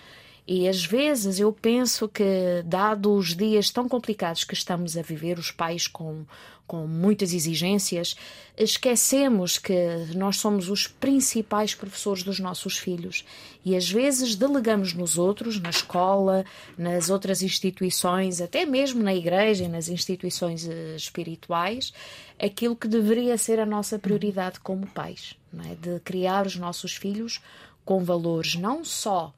[0.45, 5.39] E às vezes eu penso que, dado os dias tão complicados que estamos a viver,
[5.39, 6.25] os pais com,
[6.67, 8.15] com muitas exigências,
[8.57, 9.73] esquecemos que
[10.15, 13.23] nós somos os principais professores dos nossos filhos
[13.63, 16.43] e às vezes delegamos nos outros, na escola,
[16.77, 21.93] nas outras instituições, até mesmo na igreja e nas instituições eh, espirituais,
[22.37, 25.35] aquilo que deveria ser a nossa prioridade como pais,
[25.69, 25.75] é?
[25.75, 27.39] de criar os nossos filhos
[27.85, 29.33] com valores não só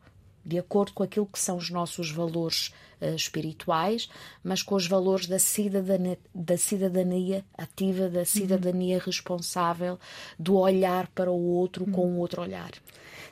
[0.45, 4.09] de acordo com aquilo que são os nossos valores uh, espirituais,
[4.43, 9.03] mas com os valores da cidadania, da cidadania ativa, da cidadania uhum.
[9.05, 9.99] responsável,
[10.37, 11.91] do olhar para o outro uhum.
[11.91, 12.71] com o outro olhar.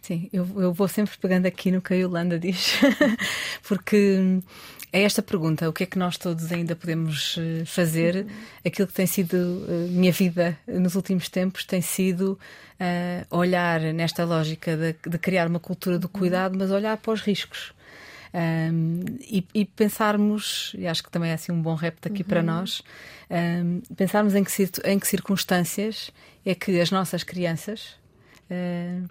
[0.01, 2.73] Sim, eu, eu vou sempre pegando aqui no que a Yolanda diz,
[3.65, 4.41] porque
[4.93, 8.27] é esta pergunta: o que é que nós todos ainda podemos eh, fazer?
[8.63, 12.39] Aquilo que tem sido uh, minha vida nos últimos tempos tem sido
[12.79, 17.21] uh, olhar nesta lógica de, de, criar uma cultura do cuidado, mas olhar para os
[17.21, 17.73] riscos.
[18.35, 22.27] Um, e, e, pensarmos, e acho que também é assim um bom repto aqui uhum.
[22.27, 22.81] para nós,
[23.29, 24.51] um, pensarmos em que,
[24.85, 26.11] em que circunstâncias
[26.45, 27.95] é que as nossas crianças
[28.49, 29.07] uh,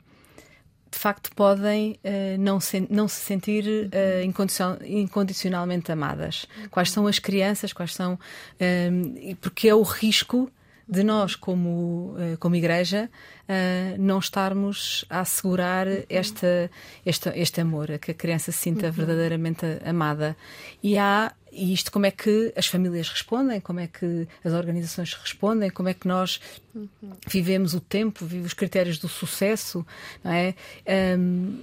[0.93, 6.47] de facto podem uh, não, se, não se sentir uh, incondicion, incondicionalmente amadas.
[6.71, 8.15] Quais são as crianças, quais são.
[8.15, 10.51] Uh, porque é o risco
[10.87, 13.09] de nós, como, como igreja,
[13.99, 16.71] não estarmos a assegurar esta,
[17.07, 18.93] este, este amor, a que a criança se sinta uhum.
[18.93, 20.37] verdadeiramente amada.
[20.83, 25.13] E há e isto como é que as famílias respondem, como é que as organizações
[25.13, 26.41] respondem, como é que nós
[27.29, 29.87] vivemos o tempo, vivemos os critérios do sucesso,
[30.25, 30.55] não é?
[31.19, 31.61] Um,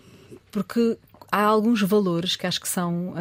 [0.51, 0.95] porque
[1.31, 3.15] há alguns valores que acho que são uh,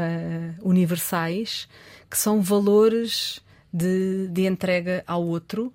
[0.61, 1.67] universais,
[2.11, 3.41] que são valores
[3.73, 5.73] de, de entrega ao outro,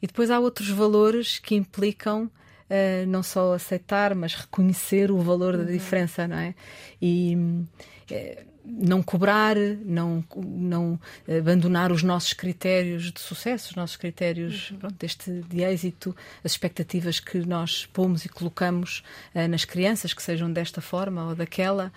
[0.00, 5.54] e depois há outros valores que implicam uh, não só aceitar, mas reconhecer o valor
[5.54, 5.64] uhum.
[5.64, 6.54] da diferença, não é?
[7.00, 14.70] E uh, não cobrar, não, não abandonar os nossos critérios de sucesso, os nossos critérios
[14.70, 14.78] uhum.
[14.78, 19.02] pronto, deste, de êxito, as expectativas que nós pomos e colocamos
[19.34, 21.92] uh, nas crianças, que sejam desta forma ou daquela.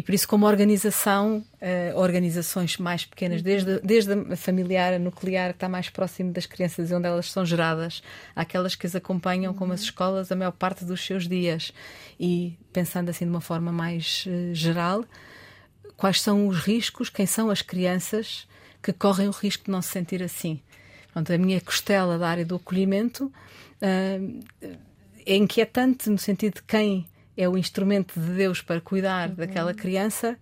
[0.00, 5.50] E por isso, como organização, uh, organizações mais pequenas, desde, desde a familiar, a nuclear,
[5.50, 8.02] que está mais próximo das crianças e onde elas são geradas,
[8.34, 11.70] aquelas que as acompanham, como as escolas, a maior parte dos seus dias.
[12.18, 15.04] E pensando assim de uma forma mais uh, geral,
[15.98, 18.48] quais são os riscos, quem são as crianças
[18.82, 20.62] que correm o risco de não se sentir assim.
[21.12, 24.44] Pronto, a minha costela da área do acolhimento uh,
[25.26, 27.06] é inquietante no sentido de quem
[27.40, 29.34] é o instrumento de Deus para cuidar uhum.
[29.36, 30.36] daquela criança,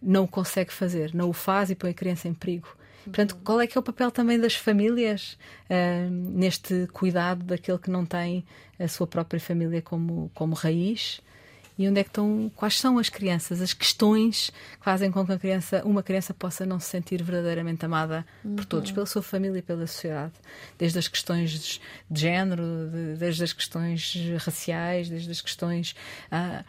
[0.00, 2.68] não o consegue fazer, não o faz e põe a criança em perigo.
[2.68, 3.12] Uhum.
[3.12, 5.36] Portanto, qual é que é o papel também das famílias
[5.68, 8.46] uh, neste cuidado daquele que não tem
[8.78, 11.20] a sua própria família como, como raiz
[11.78, 15.32] e onde é que estão, quais são as crianças, as questões que fazem com que
[15.32, 18.56] a criança, uma criança possa não se sentir verdadeiramente amada uhum.
[18.56, 20.32] por todos, pela sua família e pela sociedade,
[20.76, 25.94] desde as questões de género, de, desde as questões raciais, desde as questões
[26.32, 26.64] ah,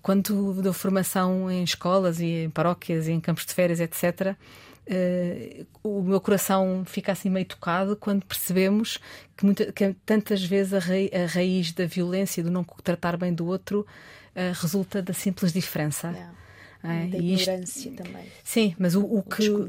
[0.00, 4.36] quando dou formação em escolas e em paróquias e em campos de férias, etc.
[4.86, 8.98] Uh, o meu coração fica assim meio tocado quando percebemos
[9.34, 13.32] que, muita, que tantas vezes a, raiz, a raiz da violência, do não tratar bem
[13.32, 13.86] do outro,
[14.60, 16.08] resulta da simples diferença.
[16.08, 16.34] Yeah.
[16.86, 18.26] É, da ignorância isto, também.
[18.44, 19.66] Sim, mas o, o, o que o,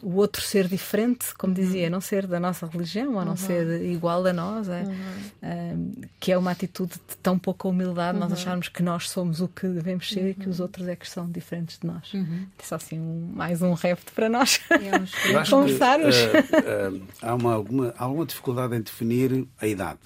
[0.00, 1.60] o, outro ser diferente, como uhum.
[1.60, 3.36] dizia, não ser da nossa religião ou não uhum.
[3.36, 5.92] ser igual a nós, é, uhum.
[6.20, 8.34] que é uma atitude de tão pouca humildade nós uhum.
[8.34, 10.66] acharmos que nós somos o que devemos ser e que os uhum.
[10.66, 12.14] outros é que são diferentes de nós.
[12.14, 12.46] Uhum.
[12.56, 16.14] É só assim um, mais um repto para nós é conversarmos.
[16.14, 19.98] Uh, uh, há, uma, alguma, alguma dificuldade em definir a idade.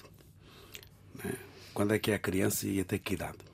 [1.23, 1.33] Né?
[1.71, 3.50] Quando é que é a criança e até que idade?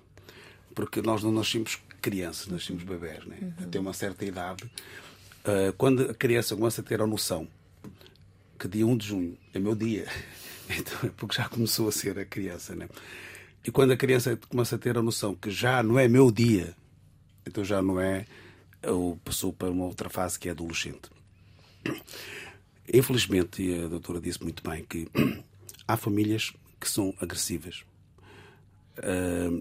[0.77, 3.35] Porque nós não nascemos crianças, nascemos bebés, né?
[3.41, 3.65] Uhum.
[3.65, 4.63] até uma certa idade.
[4.63, 7.47] Uh, quando a criança começa a ter a noção
[8.59, 10.05] que dia 1 de junho é meu dia,
[10.69, 12.87] então é porque já começou a ser a criança, né?
[13.65, 16.75] E quando a criança começa a ter a noção que já não é meu dia,
[17.43, 18.27] então já não é,
[18.83, 21.09] ou passou para uma outra fase que é adolescente.
[22.93, 25.07] Infelizmente, e a doutora disse muito bem que
[25.87, 27.83] há famílias que são agressivas.
[28.99, 29.59] Uh,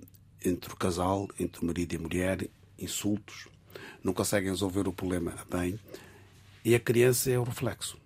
[0.49, 3.49] entre o casal, entre o marido e a mulher, insultos,
[4.03, 5.79] não conseguem resolver o problema bem.
[6.65, 7.99] E a criança é o reflexo,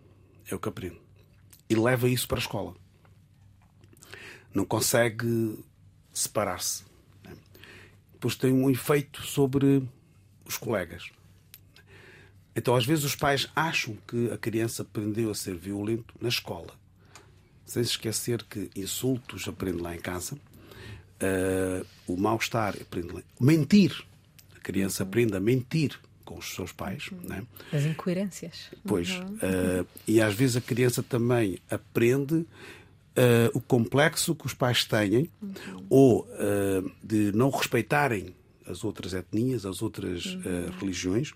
[0.50, 1.00] é o que aprende.
[1.68, 2.74] E leva isso para a escola.
[4.53, 5.62] Não consegue
[6.12, 6.85] separar-se.
[7.22, 7.37] Né?
[8.12, 9.87] Depois tem um efeito sobre
[10.44, 11.11] os colegas.
[12.57, 16.74] Então, às vezes, os pais acham que a criança aprendeu a ser violento na escola,
[17.64, 20.37] sem se esquecer que insultos aprende lá em casa
[21.22, 22.76] uh, o mal-estar,
[23.40, 24.04] mentir.
[24.56, 25.98] A criança aprende a mentir
[26.30, 27.09] com os seus pais.
[27.11, 27.28] Uhum.
[27.28, 27.42] Né?
[27.72, 28.70] As incoerências.
[28.87, 29.11] Pois.
[29.11, 29.35] Uhum.
[29.35, 32.46] Uh, e às vezes a criança também aprende uh,
[33.52, 35.87] o complexo que os pais têm uhum.
[35.90, 40.70] ou uh, de não respeitarem as outras etnias, as outras uhum.
[40.78, 41.33] religiões.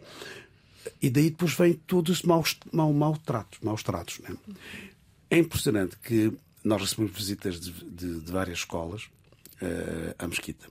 [1.02, 3.58] E daí depois vem todos os maus, mau, maus tratos.
[3.60, 4.36] Maus tratos né?
[5.28, 9.08] É impressionante que nós recebemos visitas de, de, de várias escolas
[9.62, 10.66] uh, a mesquita.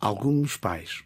[0.00, 1.02] Alguns pais,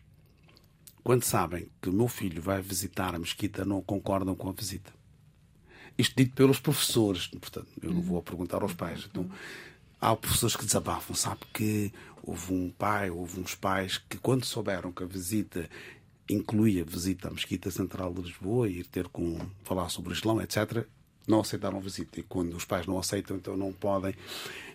[1.03, 4.93] quando sabem que o meu filho vai visitar a mesquita, não concordam com a visita.
[5.97, 9.07] Isto dito pelos professores, portanto, eu não vou perguntar aos pais.
[9.11, 9.31] Então,
[10.01, 14.93] há professores que desabafam, sabe que houve um pai, houve uns pais que, quando souberam
[14.93, 15.69] que a visita
[16.29, 20.41] incluía visita à Mesquita Central de Lisboa e ir ter com falar sobre o Islão,
[20.41, 20.87] etc.,
[21.27, 22.21] não aceitaram a visita.
[22.21, 24.15] E quando os pais não aceitam, então não podem.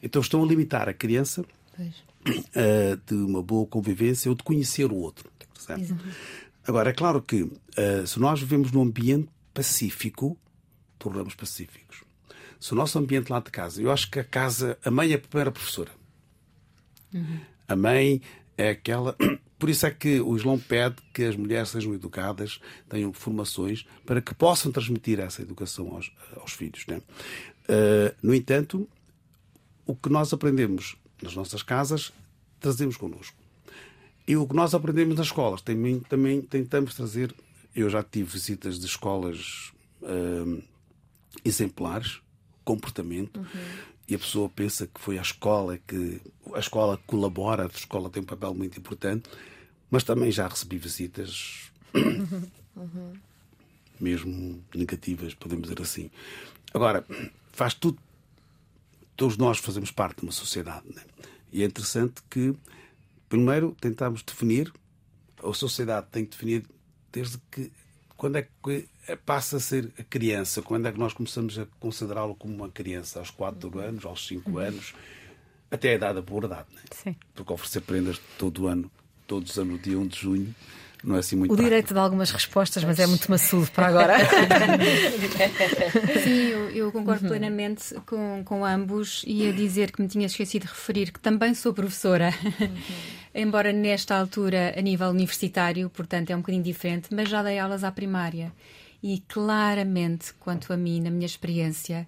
[0.01, 1.45] Então estão a limitar a criança
[1.79, 5.29] uh, de uma boa convivência ou de conhecer o outro.
[6.65, 7.53] Agora, é claro que uh,
[8.05, 10.37] se nós vivemos num ambiente pacífico,
[10.99, 12.03] tornamos pacíficos.
[12.59, 15.15] Se o nosso ambiente lá de casa, eu acho que a casa, a mãe é
[15.15, 15.91] a primeira professora.
[17.13, 17.39] Uhum.
[17.67, 18.21] A mãe
[18.57, 19.15] é aquela.
[19.59, 24.21] Por isso é que o Islão pede que as mulheres sejam educadas, tenham formações para
[24.21, 26.85] que possam transmitir essa educação aos, aos filhos.
[26.85, 26.97] Né?
[26.97, 28.87] Uh, no entanto,
[29.85, 32.11] o que nós aprendemos nas nossas casas,
[32.59, 33.35] trazemos connosco.
[34.27, 37.33] E o que nós aprendemos nas escolas também, também tentamos trazer
[37.77, 40.63] eu já tive visitas de escolas uh,
[41.45, 42.19] exemplares,
[42.65, 43.45] comportamento, uhum.
[44.07, 46.19] e a pessoa pensa que foi a escola que
[46.55, 49.29] a escola colabora, a escola tem um papel muito importante,
[49.91, 53.13] mas também já recebi visitas uhum.
[53.99, 56.09] mesmo negativas, podemos dizer assim.
[56.73, 57.05] Agora,
[57.53, 57.99] faz tudo.
[59.17, 60.85] Todos nós fazemos parte de uma sociedade.
[60.93, 61.01] Né?
[61.51, 62.55] E é interessante que,
[63.27, 64.71] primeiro, tentamos definir,
[65.43, 66.65] a sociedade tem que definir
[67.11, 67.71] desde que.
[68.15, 68.87] Quando é que
[69.25, 70.61] passa a ser a criança?
[70.61, 73.19] Quando é que nós começamos a considerá-lo como uma criança?
[73.19, 74.93] Aos 4 anos, aos 5 anos,
[75.69, 76.67] até a idade da puberdade.
[76.73, 76.81] Né?
[76.91, 77.15] Sim.
[77.35, 78.89] Porque oferecer prendas todo ano,
[79.27, 80.55] todos os anos, dia 1 de junho,
[81.03, 81.69] não é assim muito O prático.
[81.69, 84.17] direito de algumas respostas, mas é muito maçudo para agora.
[86.23, 87.29] Sim, eu, eu concordo uhum.
[87.29, 91.53] plenamente com, com ambos e a dizer que me tinha esquecido de referir que também
[91.53, 92.33] sou professora.
[92.43, 92.77] Uhum.
[93.33, 97.83] Embora nesta altura, a nível universitário, portanto é um bocadinho diferente, mas já dei aulas
[97.83, 98.51] à primária.
[99.01, 102.07] E claramente, quanto a mim, na minha experiência,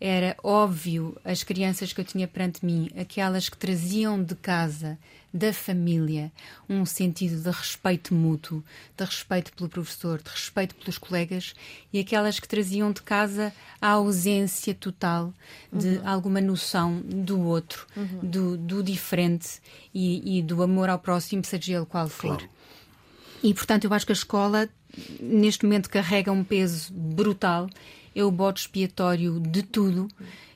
[0.00, 4.98] era óbvio as crianças que eu tinha perante mim, aquelas que traziam de casa
[5.34, 6.30] da família,
[6.68, 8.62] um sentido de respeito mútuo,
[8.96, 11.56] de respeito pelo professor, de respeito pelos colegas
[11.92, 15.34] e aquelas que traziam de casa a ausência total
[15.72, 16.08] de uhum.
[16.08, 18.20] alguma noção do outro, uhum.
[18.22, 19.60] do, do, diferente
[19.92, 22.38] e, e, do amor ao próximo, seja ele qual for.
[22.38, 22.48] Claro.
[23.42, 24.68] E portanto, eu acho que a escola
[25.20, 27.68] neste momento carrega um peso brutal,
[28.14, 30.06] é o bote expiatório de tudo.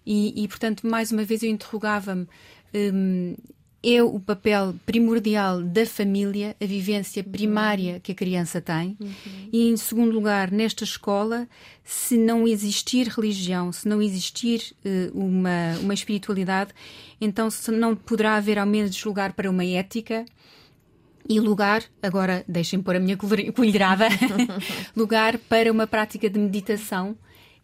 [0.06, 2.28] E, e portanto, mais uma vez eu interrogava-me.
[2.72, 3.34] Hum,
[3.82, 8.96] é o papel primordial da família, a vivência primária que a criança tem.
[9.00, 9.48] Uhum.
[9.52, 11.48] E, em segundo lugar, nesta escola,
[11.84, 16.72] se não existir religião, se não existir uh, uma, uma espiritualidade,
[17.20, 20.24] então se não poderá haver ao menos lugar para uma ética
[21.28, 23.16] e lugar, agora deixem pôr a minha
[23.54, 24.08] colherada,
[24.96, 27.16] lugar para uma prática de meditação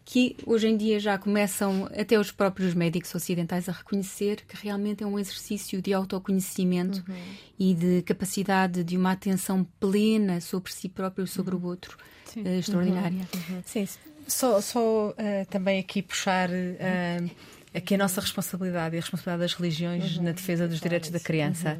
[0.05, 5.03] que hoje em dia já começam até os próprios médicos ocidentais a reconhecer que realmente
[5.03, 7.15] é um exercício de autoconhecimento uhum.
[7.57, 11.61] e de capacidade de uma atenção plena sobre si próprio e sobre uhum.
[11.61, 11.97] o outro
[12.37, 13.27] uh, extraordinária.
[13.49, 13.63] Uhum.
[13.65, 13.87] Sim,
[14.27, 15.13] só, só uh,
[15.49, 17.29] também aqui puxar uh,
[17.73, 20.23] aqui a nossa responsabilidade e a responsabilidade das religiões uhum.
[20.23, 21.79] na defesa dos direitos da criança.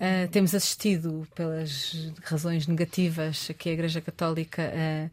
[0.00, 0.24] Uhum.
[0.24, 5.10] Uh, temos assistido, pelas razões negativas, que a Igreja Católica uh,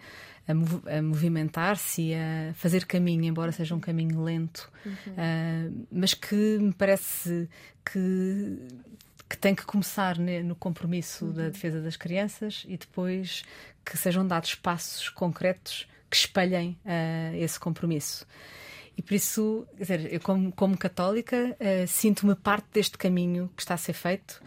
[0.48, 4.92] a, a movimentar-se e a fazer caminho, embora seja um caminho lento, uhum.
[4.94, 7.48] uh, mas que me parece
[7.86, 8.58] que
[9.30, 11.34] que tem que começar né, no compromisso uhum.
[11.34, 13.44] da defesa das crianças e depois
[13.84, 18.28] que sejam dados passos concretos que espelhem uh, esse compromisso.
[18.96, 23.64] E por isso, quer dizer, eu como, como católica uh, sinto-me parte deste caminho que
[23.64, 24.40] está a ser feito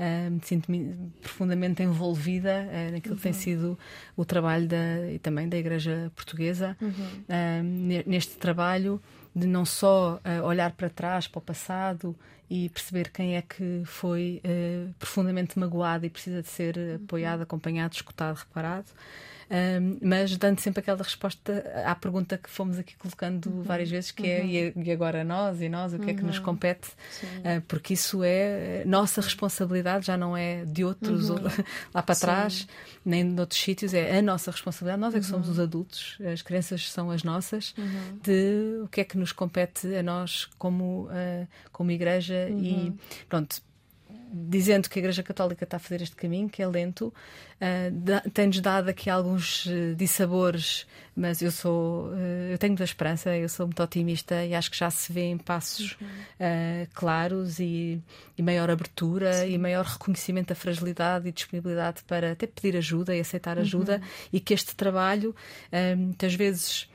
[0.00, 3.16] uh, sinto-me profundamente envolvida uh, naquilo uhum.
[3.16, 3.38] que tem uhum.
[3.38, 3.78] sido
[4.16, 6.90] o trabalho da, e também da Igreja Portuguesa, uhum.
[6.90, 9.00] uh, neste trabalho
[9.36, 12.16] de não só olhar para trás, para o passado
[12.50, 14.42] e perceber quem é que foi
[14.98, 17.44] profundamente magoado e precisa de ser apoiado, uhum.
[17.44, 18.88] acompanhado, escutado, reparado
[19.50, 23.62] um, mas dando sempre aquela resposta à pergunta que fomos aqui colocando uhum.
[23.62, 24.82] várias vezes, que é, uhum.
[24.84, 26.10] e agora nós e nós, o que uhum.
[26.10, 26.44] é que nos uhum.
[26.44, 26.88] compete?
[26.88, 31.38] Uh, porque isso é nossa responsabilidade, já não é de outros uhum.
[31.92, 32.20] lá para Sim.
[32.20, 32.68] trás,
[33.04, 35.00] nem de outros sítios, é a nossa responsabilidade.
[35.00, 37.74] Nós é que somos os adultos, as crianças são as nossas,
[38.22, 42.92] de o que é que nos compete a nós como, uh, como igreja e
[43.28, 43.62] pronto
[44.32, 47.12] dizendo que a Igreja Católica está a fazer este caminho, que é lento,
[47.60, 53.36] uh, tem-nos dado aqui alguns uh, dissabores, mas eu sou, uh, eu tenho muita esperança,
[53.36, 56.06] eu sou muito otimista e acho que já se vê em passos uhum.
[56.06, 58.00] uh, claros e,
[58.38, 59.54] e, maior abertura Sim.
[59.54, 64.28] e maior reconhecimento da fragilidade e disponibilidade para até pedir ajuda e aceitar ajuda uhum.
[64.32, 65.34] e que este trabalho,
[65.96, 66.88] muitas vezes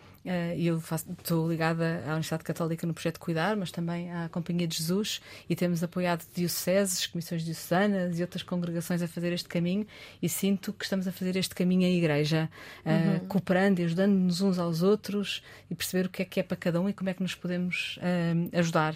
[0.58, 4.78] eu faço, estou ligada à Universidade Católica no projeto Cuidar, mas também à Companhia de
[4.78, 9.86] Jesus e temos apoiado dioceses, comissões diocesanas e outras congregações a fazer este caminho
[10.22, 12.50] e sinto que estamos a fazer este caminho em igreja,
[12.84, 13.28] eh, uhum.
[13.28, 16.82] cooperando e ajudando-nos uns aos outros e perceber o que é que é para cada
[16.82, 18.96] um e como é que nos podemos uh, ajudar.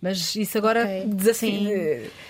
[0.00, 1.06] Mas isso agora okay.
[1.06, 1.70] desafio,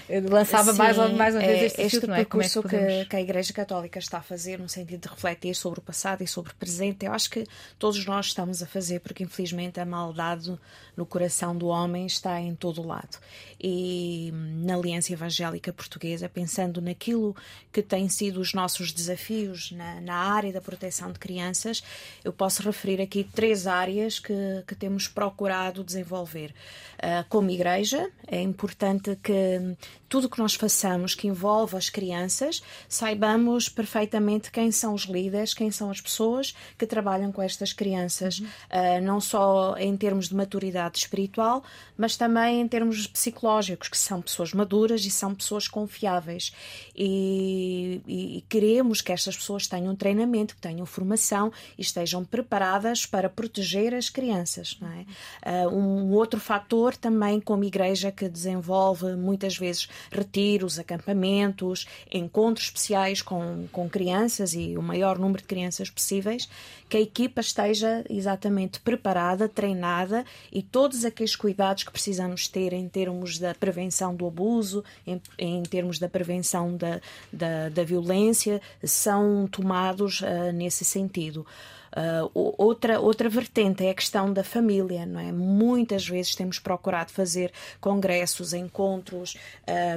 [0.09, 2.01] eh, lançava Sim, mais, mais uma vez este, este é?
[2.01, 3.09] percurso Como é que, podemos...
[3.09, 6.27] que, a Igreja Católica está a fazer no sentido de refletir sobre o passado e
[6.27, 7.47] sobre o presente, eu acho que
[7.79, 10.59] todos nós estamos a fazer, porque infelizmente a maldade
[10.97, 13.19] no coração do homem está em todo o lado.
[13.61, 17.37] E na Aliança Evangélica Portuguesa, pensando naquilo
[17.71, 21.83] que têm sido os nossos desafios na, na área da proteção de crianças,
[22.25, 24.33] eu posso referir aqui três áreas que,
[24.67, 26.55] que temos procurado desenvolver
[26.99, 29.77] uh, como igreja, é importante que
[30.09, 35.53] tudo o que nós façamos que envolve as crianças, saibamos perfeitamente quem são os líderes,
[35.53, 38.47] quem são as pessoas que trabalham com estas crianças, uhum.
[38.47, 41.63] uh, não só em termos de maturidade espiritual,
[41.97, 46.53] mas também em termos psicológicos, que são pessoas maduras e são pessoas confiáveis.
[46.97, 53.05] E, e, e queremos que estas pessoas tenham treinamento, que tenham formação e estejam preparadas
[53.05, 54.79] para proteger as crianças.
[54.81, 55.67] Não é?
[55.67, 63.23] Uh, um outro fator também, como igreja, que desenvolve muitas vezes retiros, acampamentos, encontros especiais
[63.23, 66.47] com, com crianças e o maior número de crianças possíveis,
[66.91, 72.87] que a equipa esteja exatamente preparada, treinada e todos aqueles cuidados que precisamos ter em
[72.87, 77.01] termos da prevenção do abuso, em, em termos da prevenção da,
[77.33, 81.47] da, da violência, são tomados uh, nesse sentido.
[81.89, 85.33] Uh, outra, outra vertente é a questão da família, não é?
[85.33, 89.37] Muitas vezes temos procurado fazer congressos, encontros,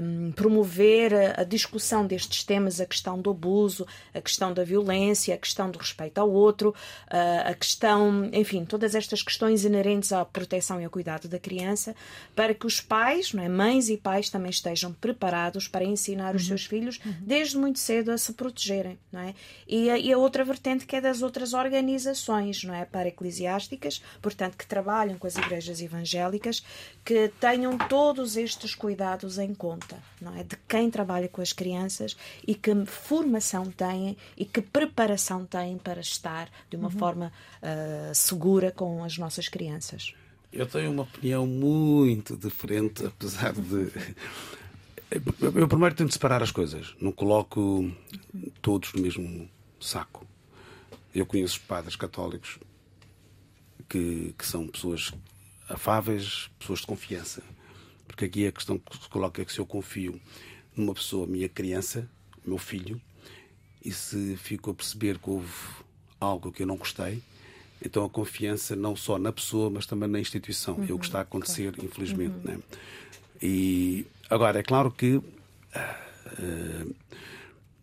[0.02, 5.36] um, promover a, a, discussão destes temas, a questão do abuso, a questão da violência,
[5.36, 10.24] a questão do respeito ao outro, uh, a questão, enfim, todas estas questões inerentes à
[10.24, 11.96] proteção e ao cuidado da criança,
[12.36, 13.50] para que os pais, não é?
[13.50, 16.48] mães e pais também estejam preparados para ensinar os uhum.
[16.50, 17.14] seus filhos uhum.
[17.22, 19.36] desde muito cedo a se protegerem, não é?
[19.68, 23.08] E a, e a outra vertente que é das outras organizações organizações não é, para
[23.08, 26.64] eclesiásticas, portanto, que trabalham com as igrejas evangélicas,
[27.04, 30.44] que tenham todos estes cuidados em conta, não é?
[30.44, 32.16] De quem trabalha com as crianças
[32.48, 36.98] e que formação têm e que preparação têm para estar de uma uhum.
[36.98, 40.14] forma uh, segura com as nossas crianças.
[40.54, 43.92] Eu tenho uma opinião muito diferente, apesar de.
[45.42, 47.92] Eu primeiro tento separar as coisas, não coloco
[48.62, 50.26] todos no mesmo saco.
[51.14, 52.58] Eu conheço padres católicos
[53.90, 55.12] que, que são pessoas
[55.68, 57.44] afáveis, pessoas de confiança.
[58.08, 60.20] Porque aqui a questão que se coloca é que se eu confio
[60.76, 62.10] numa pessoa, minha criança,
[62.46, 63.02] meu filho,
[63.84, 65.52] e se fico a perceber que houve
[66.20, 67.22] algo que eu não gostei,
[67.84, 70.76] então a confiança não só na pessoa, mas também na instituição.
[70.76, 71.86] Uhum, é o que está a acontecer, claro.
[71.86, 72.36] infelizmente.
[72.36, 72.56] Uhum.
[72.56, 72.60] Né?
[73.42, 76.96] E agora, é claro que uh,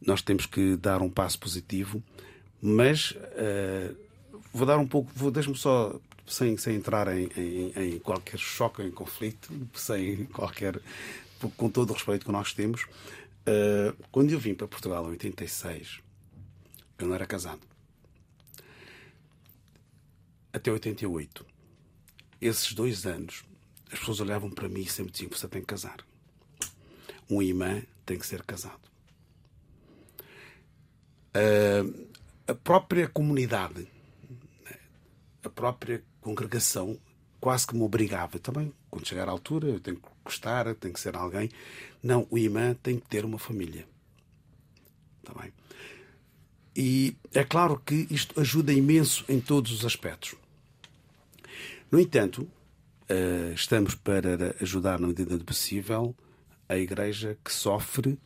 [0.00, 2.02] nós temos que dar um passo positivo
[2.60, 3.96] mas uh,
[4.52, 8.82] vou dar um pouco, vou deixe-me só sem, sem entrar em, em, em, qualquer choque,
[8.82, 10.80] em conflito, sem qualquer.
[11.56, 12.82] com todo o respeito que nós temos.
[12.82, 16.00] Uh, quando eu vim para Portugal em 86,
[16.98, 17.60] eu não era casado.
[20.52, 21.46] Até 88.
[22.40, 23.44] Esses dois anos,
[23.90, 25.98] as pessoas olhavam para mim e sempre diziam: você tem que casar.
[27.30, 28.80] Um imã tem que ser casado.
[31.34, 32.08] Uh,
[32.48, 33.86] a própria comunidade,
[35.44, 36.98] a própria congregação,
[37.38, 40.98] quase que me obrigava também, quando chegar à altura, eu tenho que gostar, tem que
[40.98, 41.50] ser alguém.
[42.02, 43.86] Não, o imã tem que ter uma família.
[45.22, 45.52] Está bem?
[46.74, 50.34] E é claro que isto ajuda imenso em todos os aspectos.
[51.90, 52.48] No entanto,
[53.08, 56.14] eh, estamos para ajudar, na medida do possível,
[56.66, 58.18] a Igreja que sofre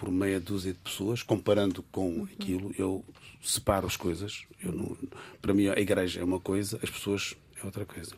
[0.00, 3.04] por meia dúzia de pessoas, comparando com aquilo, eu
[3.42, 4.46] separo as coisas.
[4.58, 4.96] Eu não,
[5.42, 8.12] para mim, a igreja é uma coisa, as pessoas é outra coisa.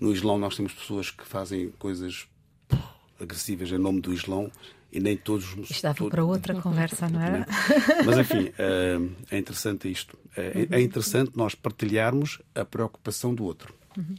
[0.00, 2.26] No Islão, nós temos pessoas que fazem coisas
[3.20, 4.50] agressivas em nome do Islão
[4.90, 5.70] e nem todos os.
[5.70, 7.44] Isto para outra conversa, não é?
[8.06, 8.98] Mas enfim, eh,
[9.30, 10.18] é interessante isto.
[10.34, 13.74] É, é interessante nós partilharmos a preocupação do outro.
[13.98, 14.14] Uhum.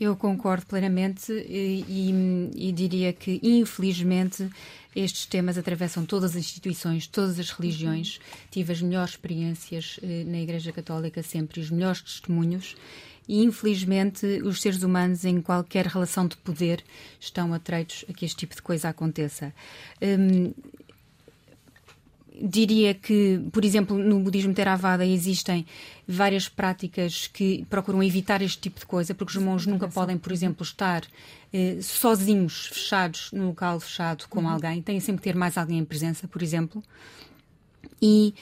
[0.00, 4.48] Eu concordo plenamente e, e, e, diria que, infelizmente,
[4.96, 8.18] estes temas atravessam todas as instituições, todas as religiões.
[8.50, 12.76] Tive as melhores experiências eh, na Igreja Católica, sempre os melhores testemunhos.
[13.28, 16.82] E, infelizmente, os seres humanos, em qualquer relação de poder,
[17.20, 19.52] estão atreitos a que este tipo de coisa aconteça.
[20.00, 20.54] Hum,
[22.40, 25.66] diria que, por exemplo, no budismo Theravada existem
[26.06, 30.32] várias práticas que procuram evitar este tipo de coisa, porque os monges nunca podem, por
[30.32, 31.02] exemplo, estar
[31.52, 34.48] eh, sozinhos, fechados, num local fechado com uhum.
[34.48, 36.82] alguém, têm sempre que ter mais alguém em presença, por exemplo.
[38.02, 38.34] E,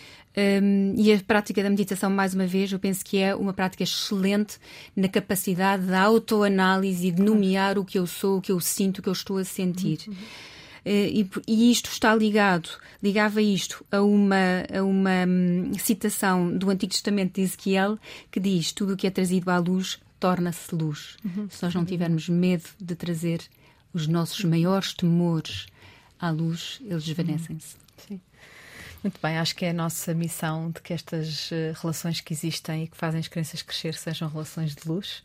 [0.63, 3.83] um, e a prática da meditação, mais uma vez, eu penso que é uma prática
[3.83, 4.59] excelente
[4.95, 8.99] na capacidade da autoanálise e de nomear o que eu sou, o que eu sinto,
[8.99, 9.99] o que eu estou a sentir.
[10.07, 10.15] Uhum.
[10.89, 12.71] Eh, e, e, isto está ligado,
[13.03, 17.99] ligava isto a uma, a uma hum, citação do Antigo Testamento de Ezequiel
[18.31, 21.19] que diz: Tudo o que é trazido à luz torna-se luz.
[21.23, 21.47] Uhum.
[21.51, 23.43] Se nós não tivermos medo de trazer
[23.93, 25.67] os nossos maiores temores
[26.19, 27.77] à luz, eles desvanecem-se.
[28.09, 28.19] Sim.
[29.05, 32.85] Muito bem, acho que é a nossa missão de que estas uh, relações que existem
[32.85, 35.23] e que fazem as crianças crescer sejam relações de luz.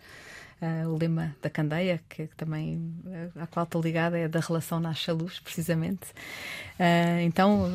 [0.64, 4.80] Uh, o lema da Candeia, que também uh, à qual estou ligada, é da relação
[4.80, 6.05] nasce a luz, precisamente.
[6.80, 7.70] Uh, então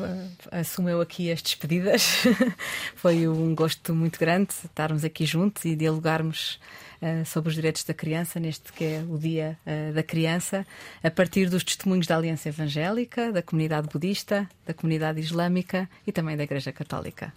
[0.51, 2.23] assumo eu aqui as despedidas.
[2.95, 6.59] Foi um gosto muito grande estarmos aqui juntos e dialogarmos
[7.01, 10.65] uh, sobre os direitos da criança, neste que é o Dia uh, da Criança,
[11.03, 16.35] a partir dos testemunhos da Aliança Evangélica, da comunidade budista, da comunidade islâmica e também
[16.35, 17.33] da Igreja Católica.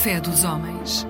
[0.00, 1.09] Fé dos homens.